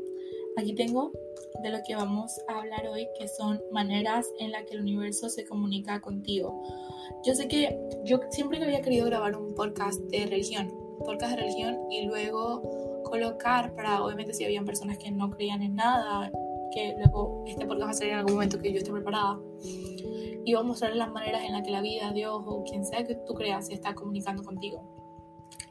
Aquí 0.56 0.72
tengo 0.74 1.10
de 1.62 1.70
lo 1.70 1.78
que 1.84 1.96
vamos 1.96 2.40
a 2.48 2.60
hablar 2.60 2.86
hoy, 2.86 3.08
que 3.18 3.26
son 3.26 3.60
maneras 3.72 4.26
en 4.38 4.52
las 4.52 4.64
que 4.64 4.74
el 4.74 4.82
universo 4.82 5.28
se 5.28 5.44
comunica 5.44 6.00
contigo. 6.00 6.62
Yo 7.24 7.34
sé 7.34 7.48
que 7.48 7.76
yo 8.04 8.20
siempre 8.30 8.62
había 8.62 8.80
querido 8.80 9.06
grabar 9.06 9.36
un 9.36 9.54
podcast 9.54 10.00
de 10.10 10.26
religión, 10.26 10.72
podcast 11.04 11.32
de 11.32 11.42
religión 11.42 11.78
y 11.90 12.06
luego 12.06 13.02
colocar 13.04 13.74
para, 13.74 14.02
obviamente 14.04 14.32
si 14.32 14.44
habían 14.44 14.64
personas 14.64 14.98
que 14.98 15.10
no 15.10 15.30
creían 15.30 15.62
en 15.62 15.74
nada, 15.74 16.30
que 16.72 16.94
luego 16.98 17.44
este 17.46 17.66
podcast 17.66 17.86
va 17.86 17.90
a 17.90 17.94
salir 17.94 18.12
en 18.12 18.18
algún 18.20 18.34
momento 18.34 18.60
que 18.60 18.72
yo 18.72 18.78
esté 18.78 18.92
preparada. 18.92 19.40
Y 20.46 20.52
vamos 20.54 20.66
a 20.66 20.68
mostrar 20.68 20.96
las 20.96 21.10
maneras 21.10 21.42
en 21.44 21.52
las 21.52 21.62
que 21.62 21.70
la 21.70 21.80
vida, 21.80 22.12
Dios 22.12 22.42
o 22.46 22.62
quien 22.62 22.84
sea 22.84 23.04
que 23.04 23.16
tú 23.16 23.34
creas 23.34 23.66
se 23.66 23.74
está 23.74 23.94
comunicando 23.94 24.44
contigo 24.44 25.03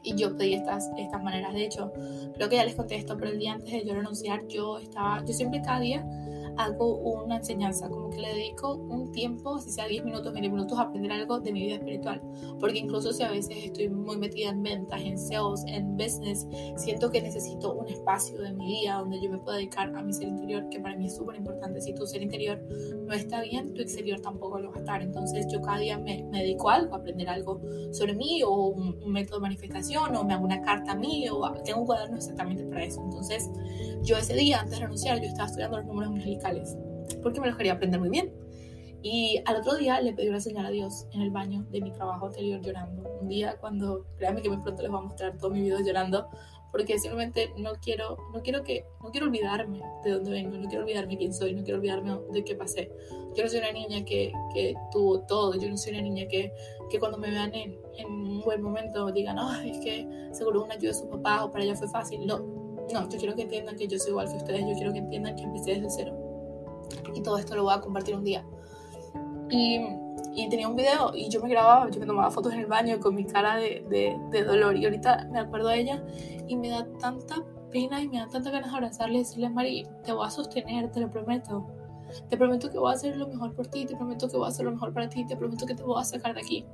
y 0.02 0.14
yo 0.16 0.36
pedí 0.36 0.54
estas, 0.54 0.90
estas 0.98 1.22
maneras. 1.22 1.54
De 1.54 1.64
hecho, 1.64 1.92
creo 2.34 2.48
que 2.48 2.56
ya 2.56 2.64
les 2.64 2.74
conté 2.74 2.96
esto, 2.96 3.16
pero 3.16 3.30
el 3.30 3.38
día 3.38 3.54
antes 3.54 3.72
de 3.72 3.84
yo 3.84 3.94
renunciar, 3.94 4.46
yo 4.46 4.78
estaba, 4.78 5.24
yo 5.24 5.32
siempre 5.32 5.62
cada 5.62 5.80
día 5.80 6.04
hago 6.56 6.96
una 6.96 7.36
enseñanza, 7.36 7.88
como 7.88 8.10
que 8.10 8.18
le 8.18 8.28
dedico 8.28 8.74
un 8.74 9.12
tiempo, 9.12 9.58
si 9.58 9.70
sea 9.70 9.86
10 9.86 10.04
minutos, 10.04 10.32
20 10.32 10.48
minutos, 10.48 10.78
a 10.78 10.82
aprender 10.82 11.12
algo 11.12 11.40
de 11.40 11.52
mi 11.52 11.62
vida 11.64 11.76
espiritual. 11.76 12.22
Porque 12.60 12.78
incluso 12.78 13.12
si 13.12 13.22
a 13.22 13.30
veces 13.30 13.56
estoy 13.64 13.88
muy 13.88 14.16
metida 14.16 14.50
en 14.50 14.62
ventas, 14.62 15.00
en 15.02 15.18
sales, 15.18 15.64
en 15.66 15.96
business, 15.96 16.46
siento 16.76 17.10
que 17.10 17.22
necesito 17.22 17.74
un 17.74 17.88
espacio 17.88 18.40
de 18.40 18.52
mi 18.52 18.66
día 18.80 18.96
donde 18.96 19.20
yo 19.20 19.30
me 19.30 19.38
pueda 19.38 19.58
dedicar 19.58 19.94
a 19.94 20.02
mi 20.02 20.12
ser 20.12 20.28
interior, 20.28 20.68
que 20.68 20.80
para 20.80 20.96
mí 20.96 21.06
es 21.06 21.16
súper 21.16 21.36
importante. 21.36 21.80
Si 21.80 21.94
tu 21.94 22.06
ser 22.06 22.22
interior 22.22 22.62
no 23.06 23.12
está 23.12 23.42
bien, 23.42 23.74
tu 23.74 23.82
exterior 23.82 24.20
tampoco 24.20 24.58
lo 24.58 24.70
va 24.70 24.76
a 24.76 24.80
estar. 24.80 25.02
Entonces 25.02 25.46
yo 25.50 25.60
cada 25.60 25.78
día 25.78 25.98
me, 25.98 26.24
me 26.30 26.40
dedico 26.40 26.70
a 26.70 26.74
algo, 26.76 26.94
a 26.94 26.98
aprender 26.98 27.28
algo 27.28 27.60
sobre 27.92 28.14
mí 28.14 28.42
o 28.42 28.68
un, 28.68 29.02
un, 29.02 29.12
método 29.12 29.38
de 29.38 29.42
manifestación 29.42 30.16
o 30.16 30.24
me 30.24 30.34
hago 30.34 30.44
una 30.44 30.60
carta 30.60 30.92
a 30.92 30.96
mí 30.96 31.28
o 31.28 31.50
tengo 31.64 31.80
un 31.80 31.86
cuaderno 31.86 32.16
exactamente 32.16 32.64
para 32.64 32.84
eso. 32.84 33.00
Entonces 33.02 33.50
yo 34.02 34.16
ese 34.16 34.34
día, 34.34 34.60
antes 34.60 34.78
de 34.78 34.84
renunciar, 34.84 35.20
yo 35.20 35.28
estaba 35.28 35.46
estudiando 35.46 35.78
los 35.78 35.86
números 35.86 36.12
angelicales 36.12 36.43
porque 37.22 37.40
me 37.40 37.48
los 37.48 37.56
quería 37.56 37.74
aprender 37.74 38.00
muy 38.00 38.10
bien. 38.10 38.32
Y 39.02 39.42
al 39.44 39.56
otro 39.56 39.76
día 39.76 40.00
le 40.00 40.14
pedí 40.14 40.28
una 40.28 40.40
señal 40.40 40.64
a 40.64 40.70
Dios 40.70 41.06
en 41.12 41.20
el 41.20 41.30
baño 41.30 41.66
de 41.70 41.82
mi 41.82 41.92
trabajo 41.92 42.26
anterior 42.26 42.62
llorando. 42.62 43.02
Un 43.20 43.28
día 43.28 43.58
cuando, 43.60 44.06
créanme 44.16 44.40
que 44.40 44.48
muy 44.48 44.62
pronto 44.62 44.80
les 44.80 44.90
voy 44.90 45.00
a 45.00 45.02
mostrar 45.02 45.36
todo 45.36 45.50
mi 45.50 45.60
video 45.60 45.80
llorando, 45.80 46.26
porque 46.72 46.98
simplemente 46.98 47.52
no 47.58 47.72
quiero, 47.82 48.16
no 48.32 48.42
quiero 48.42 48.64
que, 48.64 48.86
no 49.02 49.10
quiero 49.10 49.26
olvidarme 49.26 49.82
de 50.02 50.10
dónde 50.10 50.30
vengo, 50.30 50.56
no 50.56 50.66
quiero 50.68 50.84
olvidarme 50.84 51.18
quién 51.18 51.34
soy, 51.34 51.54
no 51.54 51.62
quiero 51.62 51.78
olvidarme 51.78 52.18
de 52.32 52.44
qué 52.44 52.54
pasé. 52.54 52.90
Yo 53.36 53.44
no 53.44 53.48
soy 53.50 53.58
una 53.58 53.72
niña 53.72 54.04
que, 54.06 54.32
que 54.54 54.74
tuvo 54.90 55.20
todo, 55.20 55.54
yo 55.54 55.68
no 55.68 55.76
soy 55.76 55.92
una 55.92 56.02
niña 56.02 56.26
que, 56.26 56.50
que 56.88 56.98
cuando 56.98 57.18
me 57.18 57.30
vean 57.30 57.54
en, 57.54 57.78
en 57.98 58.06
un 58.06 58.40
buen 58.40 58.62
momento 58.62 59.12
digan, 59.12 59.36
ay, 59.38 59.70
es 59.70 59.78
que 59.80 60.08
seguro 60.32 60.64
una 60.64 60.74
ayuda 60.74 60.92
de 60.92 60.98
su 60.98 61.08
papá 61.10 61.44
o 61.44 61.50
para 61.50 61.62
ella 61.62 61.76
fue 61.76 61.88
fácil. 61.88 62.26
No, 62.26 62.38
no, 62.90 63.08
yo 63.08 63.18
quiero 63.18 63.36
que 63.36 63.42
entiendan 63.42 63.76
que 63.76 63.86
yo 63.86 63.98
soy 63.98 64.12
igual 64.12 64.30
que 64.30 64.36
ustedes, 64.36 64.60
yo 64.62 64.74
quiero 64.74 64.92
que 64.94 64.98
entiendan 64.98 65.36
que 65.36 65.42
empecé 65.42 65.74
desde 65.74 65.90
cero. 65.90 66.23
Y 67.14 67.22
todo 67.22 67.38
esto 67.38 67.54
lo 67.56 67.64
voy 67.64 67.74
a 67.74 67.80
compartir 67.80 68.14
un 68.14 68.24
día. 68.24 68.44
Y 69.50 69.80
y 70.34 70.48
tenía 70.48 70.68
un 70.68 70.76
video 70.76 71.12
y 71.14 71.28
yo 71.28 71.40
me 71.40 71.48
grababa, 71.48 71.88
yo 71.90 72.00
me 72.00 72.06
tomaba 72.06 72.30
fotos 72.30 72.52
en 72.52 72.60
el 72.60 72.66
baño 72.66 72.98
con 72.98 73.14
mi 73.14 73.24
cara 73.24 73.56
de, 73.56 73.84
de, 73.88 74.16
de 74.30 74.44
dolor 74.44 74.76
y 74.76 74.84
ahorita 74.84 75.28
me 75.30 75.38
acuerdo 75.38 75.68
de 75.68 75.80
ella 75.80 76.04
y 76.48 76.56
me 76.56 76.70
da 76.70 76.86
tanta 76.98 77.36
pena 77.70 78.00
y 78.02 78.08
me 78.08 78.18
da 78.18 78.28
tanta 78.28 78.50
ganas 78.50 78.70
de 78.70 78.76
abrazarle 78.76 79.16
y 79.16 79.18
decirle, 79.18 79.48
Mari, 79.50 79.86
te 80.04 80.12
voy 80.12 80.26
a 80.26 80.30
sostener, 80.30 80.90
te 80.90 81.00
lo 81.00 81.10
prometo. 81.10 81.66
Te 82.28 82.36
prometo 82.36 82.70
que 82.70 82.78
voy 82.78 82.92
a 82.92 82.94
hacer 82.94 83.16
lo 83.16 83.26
mejor 83.26 83.54
por 83.54 83.66
ti, 83.66 83.86
te 83.86 83.96
prometo 83.96 84.28
que 84.28 84.36
voy 84.36 84.46
a 84.46 84.48
hacer 84.48 84.64
lo 84.64 84.72
mejor 84.72 84.92
para 84.92 85.08
ti, 85.08 85.26
te 85.26 85.36
prometo 85.36 85.66
que 85.66 85.74
te 85.74 85.82
voy 85.82 86.00
a 86.00 86.04
sacar 86.04 86.34
de 86.34 86.40
aquí. 86.40 86.64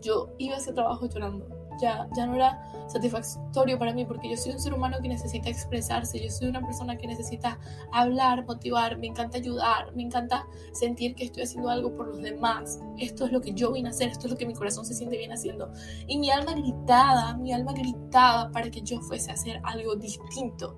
Yo 0.00 0.30
iba 0.38 0.56
a 0.56 0.58
ese 0.58 0.72
trabajo 0.72 1.06
llorando. 1.06 1.46
Ya, 1.80 2.08
ya 2.16 2.26
no 2.26 2.34
era 2.34 2.60
satisfactorio 2.88 3.78
para 3.78 3.92
mí 3.92 4.04
porque 4.04 4.30
yo 4.30 4.36
soy 4.36 4.52
un 4.52 4.58
ser 4.58 4.74
humano 4.74 4.96
que 5.00 5.08
necesita 5.08 5.48
expresarse, 5.48 6.18
yo 6.18 6.30
soy 6.30 6.48
una 6.48 6.60
persona 6.60 6.96
que 6.96 7.06
necesita 7.06 7.58
hablar, 7.92 8.44
motivar, 8.46 8.98
me 8.98 9.06
encanta 9.06 9.38
ayudar, 9.38 9.94
me 9.94 10.02
encanta 10.02 10.46
sentir 10.72 11.14
que 11.14 11.24
estoy 11.24 11.42
haciendo 11.44 11.68
algo 11.68 11.94
por 11.94 12.08
los 12.08 12.20
demás. 12.20 12.80
Esto 12.96 13.26
es 13.26 13.32
lo 13.32 13.40
que 13.40 13.52
yo 13.52 13.72
vine 13.72 13.88
a 13.88 13.90
hacer, 13.90 14.08
esto 14.08 14.26
es 14.26 14.32
lo 14.32 14.38
que 14.38 14.46
mi 14.46 14.54
corazón 14.54 14.84
se 14.84 14.94
siente 14.94 15.16
bien 15.18 15.32
haciendo. 15.32 15.70
Y 16.06 16.18
mi 16.18 16.30
alma 16.30 16.52
gritaba, 16.52 17.36
mi 17.36 17.52
alma 17.52 17.72
gritaba 17.72 18.50
para 18.50 18.70
que 18.70 18.80
yo 18.80 19.00
fuese 19.00 19.30
a 19.30 19.34
hacer 19.34 19.60
algo 19.64 19.96
distinto. 19.96 20.76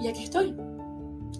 Y 0.00 0.08
aquí 0.08 0.24
estoy, 0.24 0.56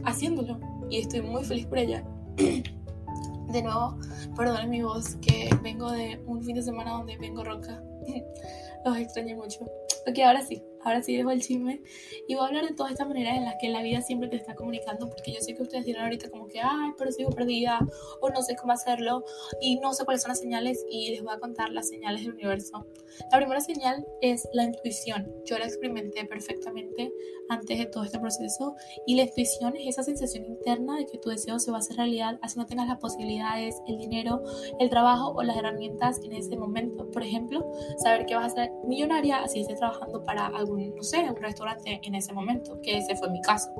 haciéndolo 0.05 0.59
y 0.89 0.99
estoy 0.99 1.23
muy 1.23 1.45
feliz 1.45 1.67
por 1.67 1.79
ella. 1.79 2.05
De 2.37 3.63
nuevo, 3.63 3.99
perdón 4.37 4.71
mi 4.71 4.83
voz, 4.83 5.17
que 5.17 5.51
vengo 5.61 5.91
de 5.91 6.23
un 6.25 6.41
fin 6.41 6.55
de 6.55 6.63
semana 6.63 6.93
donde 6.93 7.17
vengo 7.17 7.43
ronca. 7.43 7.83
Los 8.85 8.97
extrañé 8.97 9.35
mucho. 9.35 9.65
Ok, 10.07 10.19
ahora 10.21 10.43
sí 10.43 10.63
ahora 10.83 11.03
sí 11.03 11.17
dejo 11.17 11.31
el 11.31 11.41
chisme 11.41 11.83
y 12.29 12.35
voy 12.35 12.45
a 12.45 12.49
hablar 12.49 12.67
de 12.67 12.75
todas 12.75 12.93
estas 12.93 13.09
maneras 13.09 13.37
en 13.37 13.45
las 13.45 13.57
que 13.61 13.69
la 13.69 13.83
vida 13.83 14.01
siempre 14.03 14.29
te 14.29 14.37
está 14.37 14.55
comunicando, 14.55 15.09
porque 15.09 15.33
yo 15.33 15.41
sé 15.41 15.55
que 15.55 15.63
ustedes 15.63 15.85
dirán 15.85 16.05
ahorita 16.05 16.31
como 16.31 16.49
que, 16.49 16.61
ay, 16.61 16.93
pero 16.97 17.13
sigo 17.13 17.31
perdida, 17.31 17.79
o 18.21 18.31
no 18.31 18.43
sé 18.43 18.57
cómo 18.57 18.73
hacerlo, 18.73 19.25
y 19.61 19.77
no 19.77 19.93
sé 19.93 20.05
cuáles 20.05 20.23
son 20.23 20.31
las 20.31 20.41
señales, 20.41 20.85
y 20.91 21.11
les 21.11 21.23
voy 21.23 21.35
a 21.35 21.39
contar 21.39 21.71
las 21.71 21.89
señales 21.89 22.23
del 22.23 22.35
universo. 22.35 22.87
La 23.31 23.39
primera 23.39 23.61
señal 23.61 24.07
es 24.21 24.49
la 24.53 24.65
intuición. 24.65 25.33
Yo 25.45 25.59
la 25.59 25.65
experimenté 25.65 26.25
perfectamente 26.25 27.13
antes 27.49 27.79
de 27.79 27.87
todo 27.87 28.05
este 28.05 28.19
proceso, 28.19 28.75
y 29.07 29.17
la 29.17 29.23
intuición 29.23 29.77
es 29.77 29.89
esa 29.89 30.03
sensación 30.03 30.45
interna 30.45 30.97
de 30.97 31.07
que 31.07 31.19
tu 31.19 31.31
deseo 31.31 31.59
se 31.59 31.71
va 31.71 31.79
a 31.79 31.81
hacer 31.81 31.97
realidad, 31.97 32.39
así 32.43 32.59
no 32.59 32.67
tengas 32.67 32.89
las 32.89 32.99
posibilidades, 32.99 33.77
el 33.87 33.99
dinero, 33.99 34.43
el 34.79 34.89
trabajo 34.91 35.33
o 35.35 35.43
las 35.43 35.57
herramientas 35.57 36.21
en 36.23 36.33
ese 36.33 36.57
momento. 36.57 37.11
Por 37.11 37.23
ejemplo, 37.23 37.73
saber 37.99 38.27
que 38.27 38.37
vas 38.37 38.53
a 38.53 38.57
ser 38.57 38.71
millonaria, 38.87 39.43
así 39.43 39.61
estés 39.61 39.79
trabajando 39.79 40.23
para 40.23 40.47
algo 40.47 40.70
no 40.77 41.03
sé, 41.03 41.19
un 41.19 41.37
restaurante 41.37 42.01
en 42.03 42.15
ese 42.15 42.33
momento, 42.33 42.81
que 42.83 42.99
ese 42.99 43.17
fue 43.17 43.31
mi 43.31 43.41
caso. 43.41 43.71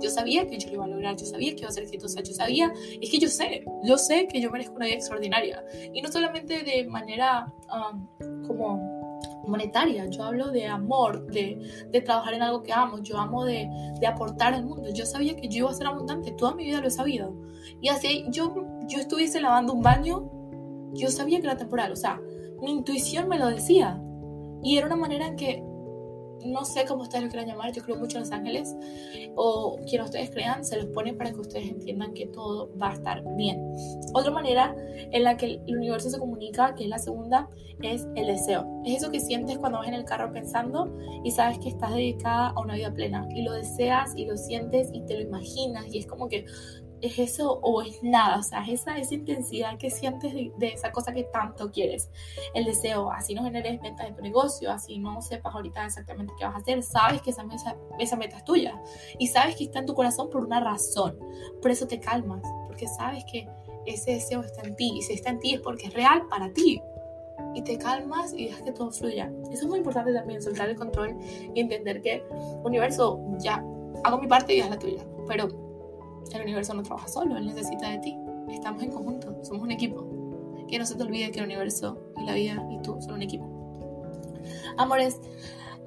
Yo 0.00 0.10
sabía 0.10 0.46
que 0.46 0.58
yo 0.58 0.68
lo 0.68 0.74
iba 0.74 0.84
a 0.84 0.88
lograr, 0.88 1.16
yo 1.16 1.26
sabía 1.26 1.54
que 1.54 1.60
iba 1.60 1.68
a 1.68 1.72
ser 1.72 1.84
exitosa, 1.84 2.22
yo 2.22 2.32
sabía, 2.32 2.72
es 3.00 3.10
que 3.10 3.18
yo 3.18 3.28
sé, 3.28 3.64
yo 3.84 3.98
sé 3.98 4.26
que 4.28 4.40
yo 4.40 4.50
merezco 4.50 4.76
una 4.76 4.86
vida 4.86 4.96
extraordinaria. 4.96 5.64
Y 5.92 6.02
no 6.02 6.10
solamente 6.10 6.62
de 6.62 6.86
manera 6.86 7.52
um, 7.72 8.46
como 8.46 9.00
monetaria, 9.46 10.06
yo 10.06 10.24
hablo 10.24 10.50
de 10.50 10.66
amor, 10.66 11.26
de, 11.26 11.86
de, 11.90 12.00
trabajar 12.00 12.34
en 12.34 12.42
algo 12.42 12.62
que 12.62 12.72
amo, 12.72 12.98
yo 13.02 13.18
amo 13.18 13.44
de, 13.44 13.68
de, 13.98 14.06
aportar 14.06 14.54
al 14.54 14.64
mundo. 14.64 14.90
Yo 14.92 15.04
sabía 15.06 15.36
que 15.36 15.48
yo 15.48 15.58
iba 15.58 15.70
a 15.70 15.74
ser 15.74 15.86
abundante, 15.86 16.32
toda 16.32 16.54
mi 16.54 16.64
vida 16.64 16.80
lo 16.80 16.88
he 16.88 16.90
sabido. 16.90 17.34
Y 17.80 17.88
así 17.88 18.24
yo, 18.30 18.54
yo 18.86 18.98
estuviese 18.98 19.40
lavando 19.40 19.72
un 19.72 19.82
baño, 19.82 20.30
yo 20.92 21.08
sabía 21.08 21.40
que 21.40 21.46
era 21.46 21.56
temporal, 21.56 21.92
o 21.92 21.96
sea, 21.96 22.20
mi 22.60 22.72
intuición 22.72 23.28
me 23.28 23.38
lo 23.38 23.48
decía. 23.48 24.00
Y 24.62 24.76
era 24.76 24.86
una 24.86 24.96
manera 24.96 25.26
en 25.26 25.36
que 25.36 25.64
no 26.44 26.64
sé 26.64 26.84
cómo 26.86 27.02
ustedes 27.02 27.24
lo 27.24 27.30
quieran 27.30 27.48
llamar, 27.48 27.72
yo 27.72 27.82
creo 27.82 27.96
mucho 27.96 28.18
en 28.18 28.24
los 28.24 28.32
ángeles, 28.32 28.74
o 29.36 29.78
quien 29.88 30.02
ustedes 30.02 30.30
crean, 30.30 30.64
se 30.64 30.76
los 30.76 30.86
pone 30.86 31.14
para 31.14 31.30
que 31.30 31.40
ustedes 31.40 31.68
entiendan 31.68 32.14
que 32.14 32.26
todo 32.26 32.70
va 32.78 32.90
a 32.90 32.94
estar 32.94 33.22
bien. 33.36 33.60
Otra 34.14 34.30
manera 34.30 34.74
en 35.12 35.24
la 35.24 35.36
que 35.36 35.60
el 35.66 35.76
universo 35.76 36.10
se 36.10 36.18
comunica, 36.18 36.74
que 36.74 36.84
es 36.84 36.90
la 36.90 36.98
segunda, 36.98 37.48
es 37.82 38.06
el 38.14 38.26
deseo. 38.26 38.82
Es 38.84 38.98
eso 38.98 39.10
que 39.10 39.20
sientes 39.20 39.58
cuando 39.58 39.78
vas 39.78 39.88
en 39.88 39.94
el 39.94 40.04
carro 40.04 40.32
pensando 40.32 40.94
y 41.24 41.30
sabes 41.30 41.58
que 41.58 41.68
estás 41.68 41.94
dedicada 41.94 42.48
a 42.50 42.60
una 42.60 42.74
vida 42.74 42.92
plena, 42.92 43.28
y 43.34 43.42
lo 43.42 43.52
deseas 43.52 44.12
y 44.16 44.26
lo 44.26 44.36
sientes 44.36 44.90
y 44.92 45.00
te 45.02 45.14
lo 45.14 45.22
imaginas, 45.22 45.86
y 45.92 45.98
es 45.98 46.06
como 46.06 46.28
que 46.28 46.44
es 47.02 47.18
eso 47.18 47.58
o 47.62 47.82
es 47.82 48.02
nada, 48.02 48.38
o 48.38 48.42
sea, 48.42 48.64
esa, 48.66 48.98
esa 48.98 49.14
intensidad 49.14 49.78
que 49.78 49.90
sientes 49.90 50.32
de, 50.32 50.68
esa 50.68 50.92
cosa 50.92 51.12
que 51.12 51.24
tanto 51.24 51.70
quieres, 51.70 52.10
el 52.54 52.64
deseo, 52.64 53.10
así 53.10 53.34
no 53.34 53.42
generes 53.44 53.80
ventas 53.80 54.08
de 54.08 54.14
tu 54.14 54.22
negocio, 54.22 54.70
así 54.70 54.98
no 54.98 55.20
sepas 55.22 55.54
ahorita 55.54 55.86
exactamente 55.86 56.32
qué 56.38 56.44
vas 56.44 56.54
a 56.54 56.58
hacer, 56.58 56.82
sabes 56.82 57.22
que 57.22 57.30
esa, 57.30 57.44
esa 57.98 58.16
meta 58.16 58.36
es 58.36 58.44
tuya 58.44 58.80
y 59.18 59.28
sabes 59.28 59.56
que 59.56 59.64
está 59.64 59.80
en 59.80 59.86
tu 59.86 59.94
corazón 59.94 60.30
por 60.30 60.44
una 60.44 60.60
razón, 60.60 61.18
por 61.60 61.70
eso 61.70 61.86
te 61.86 62.00
calmas, 62.00 62.42
porque 62.66 62.86
sabes 62.88 63.24
que 63.30 63.48
ese 63.86 64.12
deseo 64.12 64.40
está 64.40 64.62
en 64.62 64.76
ti 64.76 64.92
y 64.98 65.02
si 65.02 65.14
está 65.14 65.30
en 65.30 65.40
ti 65.40 65.54
es 65.54 65.60
porque 65.60 65.86
es 65.86 65.94
real 65.94 66.26
para 66.28 66.52
ti. 66.52 66.80
Y 67.54 67.62
te 67.62 67.78
calmas 67.78 68.34
y 68.34 68.44
dejas 68.44 68.62
que 68.62 68.70
todo 68.70 68.92
fluya. 68.92 69.32
Eso 69.50 69.62
es 69.62 69.66
muy 69.66 69.78
importante 69.78 70.12
también, 70.12 70.42
soltar 70.42 70.68
el 70.68 70.76
control 70.76 71.16
y 71.54 71.60
entender 71.60 72.02
que, 72.02 72.22
universo, 72.62 73.18
ya 73.38 73.64
hago 74.04 74.18
mi 74.18 74.28
parte 74.28 74.54
y 74.54 74.60
es 74.60 74.68
la 74.68 74.78
tuya. 74.78 75.04
Pero 75.26 75.69
el 76.32 76.42
universo 76.42 76.74
no 76.74 76.82
trabaja 76.82 77.08
solo, 77.08 77.36
él 77.36 77.46
necesita 77.46 77.90
de 77.90 77.98
ti. 77.98 78.16
Estamos 78.48 78.82
en 78.82 78.90
conjunto, 78.90 79.44
somos 79.44 79.62
un 79.62 79.70
equipo. 79.70 80.06
Que 80.68 80.78
no 80.78 80.86
se 80.86 80.94
te 80.94 81.02
olvide 81.02 81.30
que 81.32 81.40
el 81.40 81.46
universo 81.46 81.98
y 82.16 82.24
la 82.24 82.34
vida 82.34 82.64
y 82.70 82.80
tú 82.82 82.96
son 83.00 83.14
un 83.14 83.22
equipo. 83.22 83.48
Amores, 84.76 85.20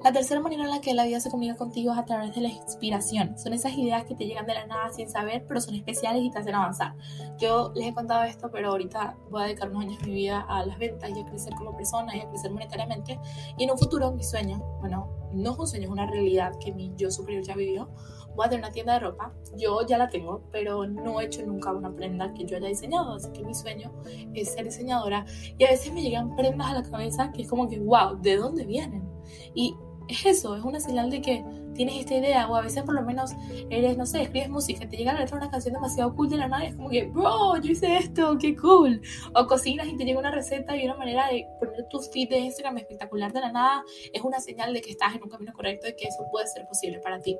la 0.04 0.12
tercera 0.12 0.38
manera 0.38 0.64
en 0.64 0.70
la 0.70 0.82
que 0.82 0.92
la 0.92 1.06
vida 1.06 1.18
se 1.18 1.30
comunica 1.30 1.56
contigo 1.56 1.90
es 1.90 1.98
a 1.98 2.04
través 2.04 2.34
de 2.34 2.42
la 2.42 2.48
inspiración. 2.48 3.38
Son 3.38 3.54
esas 3.54 3.72
ideas 3.72 4.04
que 4.04 4.14
te 4.14 4.26
llegan 4.26 4.44
de 4.44 4.52
la 4.52 4.66
nada 4.66 4.90
sin 4.92 5.08
saber, 5.08 5.46
pero 5.48 5.62
son 5.62 5.74
especiales 5.74 6.22
y 6.22 6.30
te 6.30 6.40
hacen 6.40 6.54
avanzar. 6.54 6.94
Yo 7.38 7.72
les 7.74 7.88
he 7.88 7.94
contado 7.94 8.22
esto, 8.24 8.50
pero 8.50 8.72
ahorita 8.72 9.16
voy 9.30 9.42
a 9.42 9.46
dedicar 9.46 9.70
unos 9.70 9.84
años 9.84 9.98
de 10.00 10.06
mi 10.08 10.12
vida 10.12 10.44
a 10.46 10.66
las 10.66 10.78
ventas 10.78 11.08
y 11.08 11.18
a 11.18 11.24
crecer 11.24 11.54
como 11.54 11.74
persona 11.74 12.14
y 12.14 12.20
a 12.20 12.28
crecer 12.28 12.50
monetariamente. 12.50 13.18
Y 13.56 13.64
en 13.64 13.70
un 13.70 13.78
futuro, 13.78 14.12
mi 14.12 14.22
sueño, 14.22 14.58
bueno, 14.80 15.08
no 15.32 15.52
es 15.52 15.58
un 15.58 15.66
sueño, 15.66 15.84
es 15.84 15.90
una 15.90 16.04
realidad 16.04 16.52
que 16.58 16.74
mi 16.74 16.92
yo 16.96 17.10
superior 17.10 17.42
ya 17.42 17.54
vivió, 17.54 17.88
voy 18.34 18.46
a 18.50 18.56
una 18.56 18.70
tienda 18.70 18.94
de 18.94 19.00
ropa, 19.00 19.32
yo 19.56 19.86
ya 19.86 19.98
la 19.98 20.08
tengo, 20.08 20.42
pero 20.50 20.86
no 20.86 21.20
he 21.20 21.26
hecho 21.26 21.44
nunca 21.44 21.72
una 21.72 21.94
prenda 21.94 22.32
que 22.34 22.44
yo 22.44 22.56
haya 22.56 22.68
diseñado, 22.68 23.14
así 23.14 23.30
que 23.32 23.44
mi 23.44 23.54
sueño 23.54 23.92
es 24.34 24.52
ser 24.52 24.64
diseñadora. 24.64 25.24
Y 25.58 25.64
a 25.64 25.70
veces 25.70 25.92
me 25.92 26.02
llegan 26.02 26.34
prendas 26.36 26.68
a 26.68 26.74
la 26.74 26.82
cabeza 26.82 27.32
que 27.32 27.42
es 27.42 27.48
como 27.48 27.68
que, 27.68 27.78
wow, 27.78 28.20
¿de 28.20 28.36
dónde 28.36 28.64
vienen? 28.64 29.08
Y 29.54 29.76
es 30.08 30.26
eso, 30.26 30.56
es 30.56 30.64
una 30.64 30.80
señal 30.80 31.10
de 31.10 31.20
que 31.20 31.44
tienes 31.74 31.96
esta 31.96 32.14
idea, 32.14 32.48
o 32.48 32.56
a 32.56 32.62
veces 32.62 32.82
por 32.82 32.94
lo 32.94 33.02
menos 33.02 33.32
eres, 33.70 33.96
no 33.96 34.06
sé, 34.06 34.22
escribes 34.22 34.48
música, 34.48 34.88
te 34.88 34.96
llega 34.96 35.12
a 35.12 35.20
letra 35.20 35.36
una 35.36 35.50
canción 35.50 35.74
demasiado 35.74 36.14
cool 36.14 36.28
de 36.28 36.36
la 36.36 36.48
nada, 36.48 36.64
y 36.64 36.68
es 36.68 36.76
como 36.76 36.88
que, 36.88 37.04
bro, 37.06 37.56
yo 37.60 37.72
hice 37.72 37.96
esto, 37.96 38.36
qué 38.38 38.56
cool. 38.56 39.00
O 39.34 39.46
cocinas 39.46 39.86
y 39.88 39.96
te 39.96 40.04
llega 40.04 40.18
una 40.18 40.30
receta 40.30 40.76
y 40.76 40.84
una 40.84 40.96
manera 40.96 41.28
de 41.28 41.46
poner 41.58 41.86
tu 41.88 42.00
feed 42.00 42.28
de 42.30 42.38
Instagram 42.38 42.78
espectacular 42.78 43.32
de 43.32 43.40
la 43.40 43.52
nada, 43.52 43.84
es 44.12 44.22
una 44.22 44.40
señal 44.40 44.72
de 44.72 44.80
que 44.80 44.90
estás 44.90 45.14
en 45.14 45.22
un 45.22 45.28
camino 45.28 45.52
correcto 45.52 45.88
y 45.88 45.96
que 45.96 46.06
eso 46.06 46.24
puede 46.30 46.46
ser 46.46 46.66
posible 46.66 46.98
para 47.00 47.20
ti. 47.20 47.36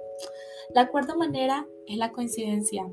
La 0.74 0.88
cuarta 0.88 1.14
manera 1.14 1.66
es 1.86 1.96
la 1.96 2.12
coincidencia. 2.12 2.84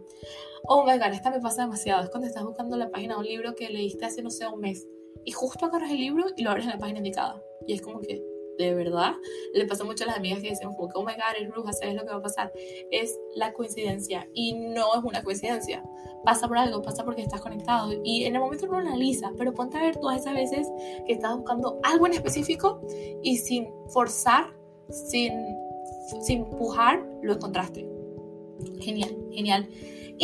Oh 0.64 0.84
my 0.86 0.98
god, 0.98 1.14
esta 1.14 1.32
me 1.32 1.40
pasa 1.40 1.64
demasiado. 1.64 2.04
Es 2.04 2.10
cuando 2.10 2.28
estás 2.28 2.44
buscando 2.44 2.78
la 2.78 2.90
página 2.90 3.16
de 3.16 3.20
un 3.22 3.26
libro 3.26 3.56
que 3.56 3.70
leíste 3.70 4.06
hace, 4.06 4.22
no 4.22 4.30
sé, 4.30 4.48
un 4.48 4.60
mes. 4.60 4.88
Y 5.26 5.32
justo 5.32 5.66
agarras 5.66 5.92
el 5.92 5.98
libro 5.98 6.26
y 6.36 6.44
lo 6.44 6.52
abres 6.52 6.66
en 6.66 6.72
la 6.72 6.78
página 6.78 7.00
indicada. 7.00 7.42
Y 7.68 7.74
es 7.74 7.82
como 7.82 8.00
que, 8.00 8.22
de 8.58 8.74
verdad, 8.74 9.14
le 9.54 9.66
pasa 9.66 9.84
mucho 9.84 10.04
a 10.04 10.08
las 10.08 10.18
amigas 10.18 10.42
que 10.42 10.50
dicen, 10.50 10.70
oh 10.78 11.04
my 11.04 11.14
god, 11.14 11.42
es 11.42 11.50
bruja, 11.50 11.74
¿sabes 11.74 11.96
lo 11.96 12.02
que 12.02 12.12
va 12.12 12.18
a 12.18 12.22
pasar? 12.22 12.52
Es 12.92 13.18
la 13.36 13.54
coincidencia. 13.54 14.28
Y 14.34 14.54
no 14.54 14.96
es 14.96 15.04
una 15.04 15.24
coincidencia. 15.24 15.84
Pasa 16.24 16.48
por 16.48 16.58
algo, 16.58 16.82
pasa 16.82 17.04
porque 17.04 17.22
estás 17.22 17.42
conectado. 17.42 17.92
Y 18.04 18.26
en 18.26 18.36
el 18.36 18.42
momento 18.42 18.68
no 18.68 18.74
lo 18.74 18.88
analizas, 18.88 19.32
pero 19.38 19.54
ponte 19.54 19.78
a 19.78 19.82
ver 19.82 19.98
todas 19.98 20.22
esas 20.22 20.34
veces 20.34 20.68
que 21.08 21.14
estás 21.14 21.36
buscando 21.36 21.80
algo 21.84 22.06
en 22.06 22.14
específico 22.14 22.82
y 23.24 23.38
sin 23.38 23.68
forzar, 23.90 24.54
sin 24.90 25.34
sin 26.22 26.42
empujar, 26.42 27.06
lo 27.22 27.34
encontraste. 27.34 27.88
Genial, 28.80 29.16
genial. 29.32 29.68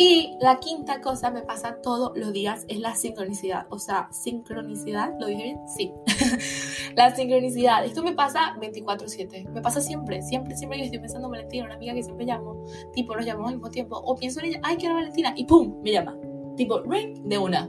Y 0.00 0.36
la 0.40 0.60
quinta 0.60 1.00
cosa 1.00 1.28
me 1.32 1.42
pasa 1.42 1.82
todos 1.82 2.16
los 2.16 2.32
días 2.32 2.64
es 2.68 2.78
la 2.78 2.94
sincronicidad. 2.94 3.66
O 3.68 3.80
sea, 3.80 4.06
sincronicidad, 4.12 5.12
¿lo 5.18 5.26
dije 5.26 5.42
bien? 5.42 5.58
Sí. 5.66 5.92
la 6.94 7.12
sincronicidad. 7.16 7.84
Esto 7.84 8.04
me 8.04 8.12
pasa 8.12 8.54
24/7. 8.60 9.48
Me 9.48 9.60
pasa 9.60 9.80
siempre, 9.80 10.22
siempre, 10.22 10.56
siempre. 10.56 10.78
Yo 10.78 10.84
estoy 10.84 11.00
pensando 11.00 11.26
en 11.26 11.32
Valentina, 11.32 11.64
una 11.64 11.74
amiga 11.74 11.94
que 11.94 12.04
siempre 12.04 12.26
llamo. 12.26 12.64
Tipo, 12.92 13.16
nos 13.16 13.26
llamamos 13.26 13.48
al 13.48 13.56
mismo 13.56 13.70
tiempo. 13.70 13.96
O 13.98 14.14
pienso 14.14 14.38
en 14.38 14.46
ella, 14.46 14.60
ay, 14.62 14.76
quiero 14.76 14.94
Valentina. 14.94 15.34
Y 15.34 15.44
pum, 15.46 15.82
me 15.82 15.90
llama. 15.90 16.16
Tipo, 16.56 16.80
ring, 16.82 17.20
de 17.24 17.36
una. 17.36 17.68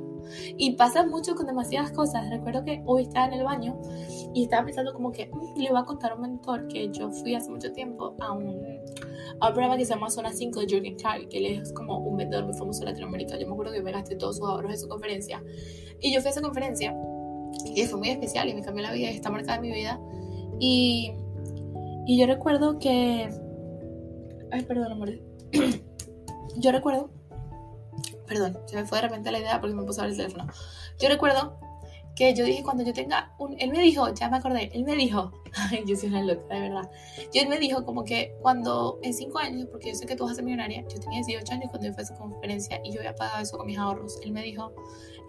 Y 0.57 0.73
pasa 0.73 1.05
mucho 1.05 1.35
con 1.35 1.47
demasiadas 1.47 1.91
cosas. 1.91 2.29
Recuerdo 2.29 2.63
que 2.63 2.81
hoy 2.85 3.03
estaba 3.03 3.27
en 3.27 3.33
el 3.33 3.43
baño 3.43 3.79
y 4.33 4.43
estaba 4.43 4.65
pensando 4.65 4.93
como 4.93 5.11
que 5.11 5.27
mm, 5.27 5.59
le 5.59 5.69
voy 5.69 5.79
a 5.79 5.85
contar 5.85 6.11
a 6.11 6.15
un 6.15 6.21
mentor 6.21 6.67
que 6.67 6.89
yo 6.91 7.09
fui 7.11 7.35
hace 7.35 7.49
mucho 7.49 7.71
tiempo 7.71 8.15
a 8.19 8.31
un, 8.31 8.61
a 9.39 9.47
un 9.47 9.53
programa 9.53 9.77
que 9.77 9.85
se 9.85 9.93
llama 9.93 10.09
Zona 10.09 10.31
5 10.31 10.59
de 10.61 10.67
Jürgen 10.67 10.95
Clark, 10.95 11.29
que 11.29 11.37
él 11.37 11.45
es 11.45 11.73
como 11.73 11.97
un 11.97 12.17
vendedor 12.17 12.45
muy 12.45 12.53
famoso 12.53 12.81
en 12.81 12.89
Latinoamérica. 12.89 13.37
Yo 13.37 13.47
me 13.47 13.53
acuerdo 13.53 13.73
que 13.73 13.81
me 13.81 13.91
gasté 13.91 14.15
todos 14.15 14.37
sus 14.37 14.47
ahorros 14.47 14.71
en 14.71 14.79
su 14.79 14.87
conferencia. 14.87 15.43
Y 16.01 16.13
yo 16.13 16.21
fui 16.21 16.27
a 16.27 16.31
esa 16.31 16.41
conferencia 16.41 16.95
y 17.65 17.85
fue 17.85 17.99
muy 17.99 18.09
especial 18.09 18.47
y 18.49 18.53
me 18.53 18.61
cambió 18.61 18.83
la 18.83 18.91
vida 18.91 19.11
y 19.11 19.15
está 19.15 19.29
marcada 19.29 19.55
en 19.55 19.61
mi 19.61 19.71
vida. 19.71 19.99
Y, 20.59 21.13
y 22.05 22.19
yo 22.19 22.27
recuerdo 22.27 22.79
que... 22.79 23.29
Ay, 24.51 24.63
perdón, 24.63 24.91
amor. 24.91 25.09
yo 26.57 26.71
recuerdo 26.71 27.09
perdón, 28.29 28.57
se 28.67 28.75
me 28.75 28.85
fue 28.85 28.99
de 28.99 29.07
repente 29.07 29.31
la 29.31 29.39
idea 29.39 29.59
porque 29.59 29.75
me 29.75 29.83
puse 29.83 29.99
a 29.99 30.03
ver 30.03 30.11
el 30.11 30.17
teléfono. 30.17 30.47
Yo 30.99 31.09
recuerdo 31.09 31.59
que 32.15 32.33
yo 32.33 32.45
dije 32.45 32.63
cuando 32.63 32.83
yo 32.83 32.93
tenga 32.93 33.33
un... 33.39 33.55
Él 33.59 33.71
me 33.71 33.79
dijo, 33.79 34.13
ya 34.13 34.29
me 34.29 34.37
acordé, 34.37 34.69
él 34.73 34.83
me 34.83 34.95
dijo, 34.95 35.31
yo 35.85 35.95
soy 35.95 36.09
una 36.09 36.21
loca, 36.21 36.53
de 36.53 36.61
verdad. 36.61 36.89
Yo 37.33 37.41
él 37.41 37.49
me 37.49 37.57
dijo 37.57 37.85
como 37.85 38.03
que 38.03 38.35
cuando 38.41 38.99
en 39.03 39.13
cinco 39.13 39.39
años, 39.39 39.67
porque 39.71 39.89
yo 39.89 39.95
sé 39.95 40.05
que 40.05 40.15
tú 40.15 40.23
vas 40.23 40.33
a 40.33 40.35
ser 40.35 40.43
millonaria, 40.43 40.85
yo 40.87 40.99
tenía 40.99 41.21
18 41.25 41.53
años 41.53 41.69
cuando 41.69 41.87
yo 41.87 41.93
fui 41.93 42.01
a 42.01 42.03
esa 42.03 42.15
conferencia 42.15 42.81
y 42.83 42.91
yo 42.91 42.99
había 42.99 43.15
pagado 43.15 43.41
eso 43.41 43.57
con 43.57 43.67
mis 43.67 43.77
ahorros. 43.77 44.19
Él 44.21 44.31
me 44.31 44.43
dijo, 44.43 44.73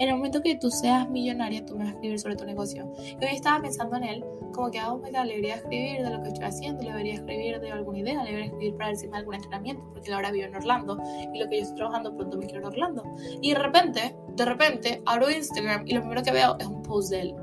en 0.01 0.09
el 0.09 0.17
momento 0.17 0.41
que 0.41 0.57
tú 0.57 0.71
seas 0.71 1.09
millonaria, 1.11 1.65
tú 1.67 1.77
me 1.77 1.85
vas 1.85 1.93
a 1.93 1.95
escribir 1.95 2.19
sobre 2.19 2.35
tu 2.35 2.47
negocio. 2.47 2.91
Y 2.99 3.23
hoy 3.23 3.35
estaba 3.35 3.61
pensando 3.61 3.97
en 3.97 4.05
él, 4.05 4.25
como 4.55 4.71
que, 4.71 4.79
ah, 4.79 4.95
oh, 4.95 5.03
le 5.05 5.11
debería 5.11 5.57
escribir 5.57 6.03
de 6.03 6.11
lo 6.11 6.23
que 6.23 6.29
estoy 6.29 6.45
haciendo, 6.45 6.83
le 6.83 6.89
debería 6.89 7.15
escribir 7.15 7.61
de 7.61 7.71
alguna 7.71 7.99
idea, 7.99 8.23
le 8.23 8.31
debería 8.31 8.47
escribir 8.47 8.77
para 8.77 8.91
decirme 8.91 9.19
algún 9.19 9.35
entrenamiento, 9.35 9.85
porque 9.93 10.11
ahora 10.11 10.33
vivo 10.33 10.47
en 10.47 10.57
Orlando 10.57 10.99
y 11.35 11.39
lo 11.39 11.49
que 11.51 11.57
yo 11.57 11.63
estoy 11.63 11.77
trabajando 11.77 12.17
pronto 12.17 12.39
me 12.39 12.47
quiero 12.47 12.61
en 12.61 12.67
Orlando. 12.67 13.05
Y 13.43 13.53
de 13.53 13.59
repente, 13.59 14.17
de 14.37 14.45
repente, 14.47 15.03
abro 15.05 15.31
Instagram 15.31 15.87
y 15.87 15.93
lo 15.93 16.01
primero 16.01 16.23
que 16.23 16.33
veo 16.33 16.57
es 16.59 16.67
un 16.67 16.83
post 16.83 17.11
de 17.11 17.21
él. 17.21 17.35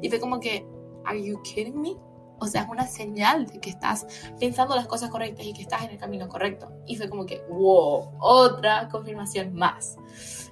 Y 0.00 0.08
fue 0.08 0.20
como 0.20 0.38
que, 0.38 0.64
¿Are 1.04 1.20
you 1.20 1.42
kidding 1.42 1.80
me? 1.80 1.96
O 2.38 2.46
sea, 2.46 2.62
es 2.62 2.68
una 2.68 2.86
señal 2.86 3.46
de 3.46 3.60
que 3.60 3.70
estás 3.70 4.06
pensando 4.38 4.74
las 4.74 4.86
cosas 4.86 5.10
correctas 5.10 5.46
y 5.46 5.52
que 5.52 5.62
estás 5.62 5.82
en 5.84 5.90
el 5.90 5.98
camino 5.98 6.28
correcto. 6.28 6.70
Y 6.86 6.96
fue 6.96 7.08
como 7.08 7.26
que, 7.26 7.42
wow, 7.48 8.10
otra 8.20 8.88
confirmación 8.88 9.54
más. 9.54 9.96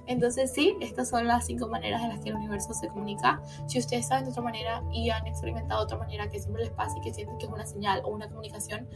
Entonces 0.05 0.51
sí, 0.51 0.75
estas 0.81 1.09
son 1.09 1.27
las 1.27 1.45
cinco 1.45 1.67
maneras 1.67 2.01
en 2.01 2.09
las 2.09 2.19
que 2.19 2.29
el 2.29 2.35
universo 2.35 2.73
se 2.73 2.87
comunica. 2.87 3.41
Si 3.67 3.79
ustedes 3.79 4.07
saben 4.07 4.25
de 4.25 4.31
otra 4.31 4.43
manera 4.43 4.83
y 4.91 5.09
han 5.09 5.25
experimentado 5.27 5.83
otra 5.83 5.97
manera 5.97 6.29
que 6.29 6.39
siempre 6.39 6.63
les 6.63 6.71
pasa 6.73 6.95
y 6.97 7.01
que 7.01 7.13
sienten 7.13 7.37
que 7.37 7.45
es 7.45 7.51
una 7.51 7.65
señal 7.65 8.01
o 8.03 8.09
una 8.09 8.27
comunicación, 8.27 8.87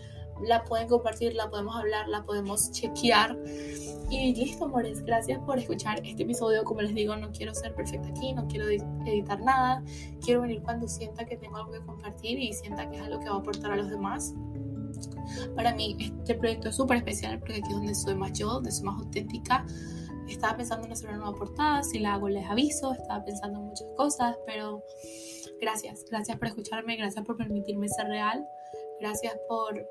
la 0.42 0.64
pueden 0.64 0.88
compartir, 0.88 1.34
la 1.34 1.50
podemos 1.50 1.76
hablar, 1.76 2.08
la 2.08 2.24
podemos 2.24 2.72
chequear. 2.72 3.38
Y 4.10 4.34
listo, 4.36 4.66
amores, 4.66 5.04
gracias 5.04 5.40
por 5.40 5.60
escuchar 5.60 6.00
este 6.06 6.24
episodio. 6.24 6.64
Como 6.64 6.82
les 6.82 6.96
digo, 6.96 7.16
no 7.16 7.32
quiero 7.32 7.54
ser 7.54 7.76
perfecta 7.76 8.08
aquí, 8.08 8.34
no 8.34 8.48
quiero 8.48 8.70
editar 8.70 9.40
nada. 9.42 9.84
Quiero 10.24 10.42
venir 10.42 10.62
cuando 10.64 10.88
sienta 10.88 11.26
que 11.26 11.36
tengo 11.38 11.58
algo 11.58 11.72
que 11.72 11.82
compartir 11.82 12.40
y 12.40 12.54
sienta 12.54 12.90
que 12.90 12.98
es 12.98 13.02
algo 13.02 13.20
que 13.20 13.30
va 13.30 13.36
a 13.36 13.40
aportar 13.40 13.72
a 13.72 13.76
los 13.76 13.90
demás. 13.90 14.34
Para 15.56 15.74
mí 15.76 15.98
este 16.00 16.36
proyecto 16.36 16.70
es 16.70 16.76
súper 16.76 16.98
especial 16.98 17.40
porque 17.40 17.56
aquí 17.56 17.70
es 17.70 17.76
donde 17.76 17.96
soy 17.96 18.16
más 18.16 18.34
yo, 18.34 18.48
donde 18.48 18.72
soy 18.72 18.86
más 18.86 19.00
auténtica. 19.00 19.66
Estaba 20.28 20.58
pensando 20.58 20.86
en 20.86 20.92
hacer 20.92 21.10
una 21.10 21.20
nueva 21.20 21.38
portada, 21.38 21.84
si 21.84 22.00
la 22.00 22.16
hago 22.16 22.28
les 22.28 22.46
aviso, 22.46 22.94
estaba 22.94 23.24
pensando 23.24 23.60
en 23.60 23.66
muchas 23.68 23.88
cosas, 23.96 24.38
pero 24.46 24.84
gracias, 25.62 26.04
gracias 26.10 26.38
por 26.38 26.48
escucharme, 26.50 26.98
gracias 26.98 27.26
por 27.26 27.38
permitirme 27.38 27.88
ser 27.88 28.08
real, 28.08 28.46
gracias 29.00 29.38
por, 29.48 29.88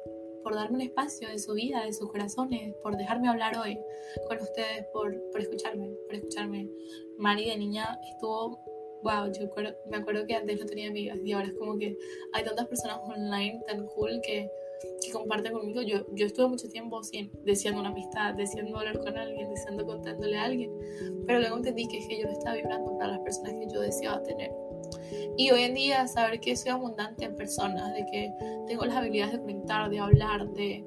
por 0.47 0.55
darme 0.55 0.77
un 0.77 0.83
espacio 0.83 1.29
de 1.29 1.41
su 1.41 1.55
vida, 1.55 1.85
de 1.85 1.93
sus 1.93 2.09
corazones, 2.09 2.73
por 2.81 2.97
dejarme 2.97 3.29
hablar 3.29 3.59
hoy 3.59 3.77
con 4.29 4.39
ustedes, 4.39 4.87
por, 4.93 5.13
por 5.33 5.41
escucharme, 5.41 5.91
por 6.07 6.15
escucharme. 6.15 6.71
Mari 7.19 7.47
de 7.47 7.57
niña 7.57 7.99
estuvo 8.09 8.57
wow, 9.03 9.33
yo 9.33 9.49
me 9.91 9.97
acuerdo 9.97 10.25
que 10.25 10.37
antes 10.37 10.61
no 10.61 10.67
tenía 10.67 10.89
amigas 10.89 11.19
y 11.25 11.33
ahora 11.33 11.49
es 11.49 11.55
como 11.55 11.77
que 11.77 11.99
hay 12.33 12.45
tantas 12.45 12.69
personas 12.69 13.01
online 13.09 13.61
tan 13.67 13.87
cool 13.87 14.21
que 14.23 14.49
que 15.05 15.11
comparten 15.11 15.53
conmigo. 15.53 15.83
Yo, 15.83 16.07
yo 16.15 16.27
estuve 16.27 16.47
mucho 16.47 16.69
tiempo 16.69 17.03
sin, 17.03 17.33
deseando 17.45 17.81
una 17.81 17.91
amistad, 17.91 18.35
deseando 18.35 18.79
hablar 18.79 19.01
con 19.01 19.17
alguien, 19.17 19.51
deseando 19.51 19.85
contándole 19.85 20.39
a 20.39 20.45
alguien, 20.45 20.71
pero 21.27 21.41
luego 21.41 21.57
entendí 21.57 21.89
que, 21.89 22.07
que 22.07 22.21
yo 22.21 22.29
estaba 22.29 22.55
vibrando 22.55 22.97
para 22.99 23.13
las 23.13 23.21
personas 23.21 23.55
que 23.55 23.67
yo 23.73 23.81
deseaba 23.81 24.23
tener. 24.23 24.53
Y 25.37 25.51
hoy 25.51 25.63
en 25.63 25.75
día 25.75 26.07
saber 26.09 26.41
que 26.41 26.57
soy 26.57 26.71
abundante 26.71 27.25
en 27.25 27.37
personas, 27.37 27.93
de 27.95 28.07
que 28.07 28.33
tengo 28.67 28.85
las 28.85 28.97
habilidades 28.97 29.35
de 29.35 29.41
conectar, 29.41 29.91
de 29.91 29.99
hablar, 29.99 30.49
de, 30.51 30.85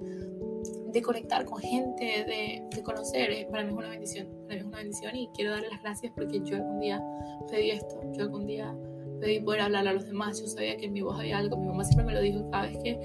de 0.92 1.02
conectar 1.02 1.46
con 1.46 1.60
gente, 1.60 2.04
de, 2.04 2.64
de, 2.76 2.84
conocer, 2.84 3.32
eh, 3.32 3.48
para 3.50 3.64
mí 3.64 3.70
es 3.70 3.76
una 3.76 3.90
bendición, 3.90 4.28
para 4.44 4.56
mí 4.56 4.60
es 4.60 4.66
una 4.66 4.78
bendición 4.78 5.16
y 5.16 5.28
quiero 5.36 5.52
darle 5.52 5.70
las 5.70 5.82
gracias 5.82 6.12
porque 6.16 6.42
yo 6.44 6.56
algún 6.56 6.80
día 6.80 7.04
pedí 7.50 7.72
esto, 7.72 8.02
yo 8.14 8.24
algún 8.24 8.48
día 8.48 8.76
pedí 9.20 9.40
poder 9.40 9.62
hablar 9.62 9.88
a 9.88 9.94
los 9.94 10.06
demás, 10.06 10.40
yo 10.42 10.48
sabía 10.48 10.78
que 10.78 10.86
en 10.88 10.94
mi 10.94 11.02
voz 11.02 11.20
había 11.20 11.38
algo, 11.38 11.58
mi 11.58 11.68
mamá 11.68 11.84
siempre 11.84 12.06
me 12.06 12.14
lo 12.14 12.22
dijo 12.22 12.50
cada 12.50 12.68
vez 12.68 12.78
que 12.84 13.00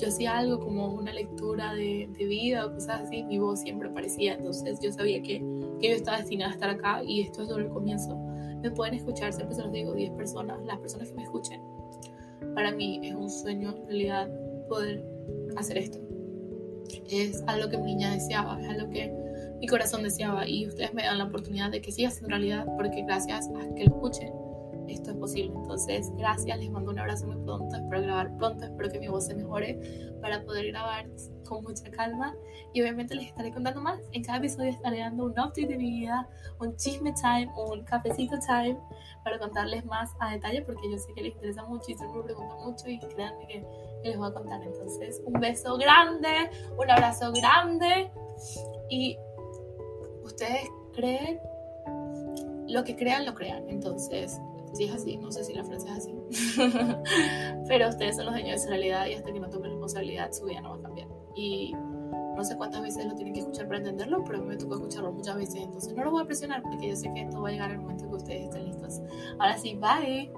yo 0.00 0.08
hacía 0.08 0.38
algo 0.38 0.58
como 0.58 0.94
una 0.94 1.12
lectura 1.12 1.74
de, 1.74 2.08
de, 2.18 2.24
vida 2.24 2.66
o 2.66 2.72
cosas 2.72 3.02
así, 3.02 3.22
mi 3.22 3.38
voz 3.38 3.60
siempre 3.60 3.88
aparecía. 3.88 4.34
Entonces 4.34 4.80
yo 4.80 4.90
sabía 4.92 5.20
que, 5.20 5.44
que, 5.80 5.88
yo 5.88 5.94
estaba 5.94 6.18
destinada 6.18 6.50
a 6.50 6.54
estar 6.54 6.70
acá 6.70 7.02
y 7.04 7.20
esto 7.20 7.42
es 7.42 7.48
solo 7.48 7.66
el 7.66 7.70
comienzo. 7.70 8.18
Me 8.62 8.70
pueden 8.70 8.94
escuchar, 8.94 9.32
siempre 9.32 9.56
se 9.56 9.62
los 9.62 9.72
digo, 9.72 9.94
10 9.94 10.12
personas, 10.12 10.58
las 10.64 10.78
personas 10.78 11.08
que 11.08 11.14
me 11.16 11.22
escuchen. 11.24 11.60
Para 12.54 12.72
mí 12.72 13.00
es 13.02 13.14
un 13.14 13.30
sueño 13.30 13.74
en 13.76 13.86
realidad 13.86 14.30
poder 14.68 15.04
hacer 15.56 15.78
esto. 15.78 15.98
Es 17.10 17.42
algo 17.46 17.68
que 17.68 17.78
mi 17.78 17.94
niña 17.94 18.12
deseaba, 18.12 18.60
es 18.60 18.68
algo 18.68 18.90
que 18.90 19.12
mi 19.60 19.66
corazón 19.66 20.02
deseaba 20.02 20.48
y 20.48 20.66
ustedes 20.66 20.94
me 20.94 21.02
dan 21.02 21.18
la 21.18 21.24
oportunidad 21.24 21.70
de 21.70 21.80
que 21.80 21.92
siga 21.92 22.10
siendo 22.10 22.30
realidad 22.30 22.66
porque 22.76 23.02
gracias 23.02 23.48
a 23.48 23.74
que 23.74 23.84
lo 23.84 23.96
escuchen 23.96 24.32
esto 24.90 25.10
es 25.10 25.16
posible. 25.16 25.52
Entonces, 25.54 26.10
gracias, 26.16 26.58
les 26.58 26.70
mando 26.70 26.90
un 26.90 26.98
abrazo 26.98 27.26
muy 27.26 27.36
pronto, 27.36 27.76
espero 27.76 28.02
grabar 28.02 28.36
pronto, 28.36 28.64
espero 28.64 28.90
que 28.90 28.98
mi 28.98 29.08
voz 29.08 29.26
se 29.26 29.34
mejore 29.34 30.10
para 30.20 30.42
poder 30.44 30.66
grabar 30.68 31.06
con 31.44 31.64
mucha 31.64 31.90
calma 31.90 32.34
y 32.72 32.80
obviamente 32.80 33.14
les 33.14 33.26
estaré 33.26 33.52
contando 33.52 33.80
más. 33.80 34.00
En 34.12 34.22
cada 34.22 34.38
episodio 34.38 34.70
estaré 34.70 35.00
dando 35.00 35.24
un 35.24 35.32
update 35.32 35.66
de 35.66 35.76
mi 35.76 35.90
vida, 36.00 36.28
un 36.60 36.76
chisme 36.76 37.12
time, 37.12 37.50
un 37.56 37.84
cafecito 37.84 38.38
time 38.38 38.78
para 39.24 39.38
contarles 39.38 39.84
más 39.84 40.10
a 40.20 40.30
detalle 40.30 40.62
porque 40.62 40.90
yo 40.90 40.98
sé 40.98 41.12
que 41.14 41.22
les 41.22 41.34
interesa 41.34 41.64
mucho 41.64 41.84
y 41.88 41.94
siempre 41.94 42.18
me 42.18 42.24
preguntan 42.24 42.58
mucho 42.58 42.88
y 42.88 42.98
créanme 42.98 43.46
que, 43.46 43.90
les 44.02 44.16
voy 44.16 44.30
a 44.30 44.32
contar. 44.32 44.62
Entonces, 44.62 45.20
un 45.26 45.38
beso 45.40 45.76
grande, 45.76 46.50
un 46.78 46.90
abrazo 46.90 47.32
grande 47.32 48.10
y 48.88 49.18
ustedes 50.22 50.70
creen 50.94 51.38
lo 52.66 52.84
que 52.84 52.96
crean, 52.96 53.26
lo 53.26 53.34
crean. 53.34 53.68
Entonces, 53.68 54.40
Sí 54.72 54.84
es 54.84 54.94
así, 54.94 55.16
no 55.16 55.32
sé 55.32 55.44
si 55.44 55.54
la 55.54 55.64
frase 55.64 55.88
es 55.88 55.96
así. 55.96 56.14
Pero 57.68 57.88
ustedes 57.88 58.16
son 58.16 58.26
los 58.26 58.34
dueños 58.34 58.52
de 58.52 58.58
su 58.58 58.68
realidad 58.68 59.06
y 59.06 59.14
hasta 59.14 59.32
que 59.32 59.40
no 59.40 59.50
tomen 59.50 59.70
responsabilidad 59.70 60.32
su 60.32 60.46
vida 60.46 60.60
no 60.60 60.70
va 60.70 60.76
a 60.76 60.82
cambiar. 60.82 61.08
Y 61.34 61.74
no 62.36 62.44
sé 62.44 62.56
cuántas 62.56 62.82
veces 62.82 63.04
lo 63.06 63.14
tienen 63.14 63.34
que 63.34 63.40
escuchar 63.40 63.66
para 63.66 63.78
entenderlo, 63.78 64.22
pero 64.24 64.38
a 64.38 64.40
mí 64.42 64.48
me 64.48 64.56
tocó 64.56 64.76
escucharlo 64.76 65.12
muchas 65.12 65.36
veces. 65.36 65.62
Entonces 65.62 65.92
no 65.94 66.04
lo 66.04 66.10
voy 66.12 66.22
a 66.22 66.24
presionar 66.24 66.62
porque 66.62 66.88
yo 66.88 66.96
sé 66.96 67.12
que 67.12 67.22
esto 67.22 67.40
va 67.40 67.48
a 67.48 67.52
llegar 67.52 67.70
el 67.70 67.80
momento 67.80 68.08
que 68.08 68.16
ustedes 68.16 68.44
estén 68.44 68.64
listos. 68.66 69.00
Ahora 69.38 69.58
sí, 69.58 69.74
bye. 69.74 70.32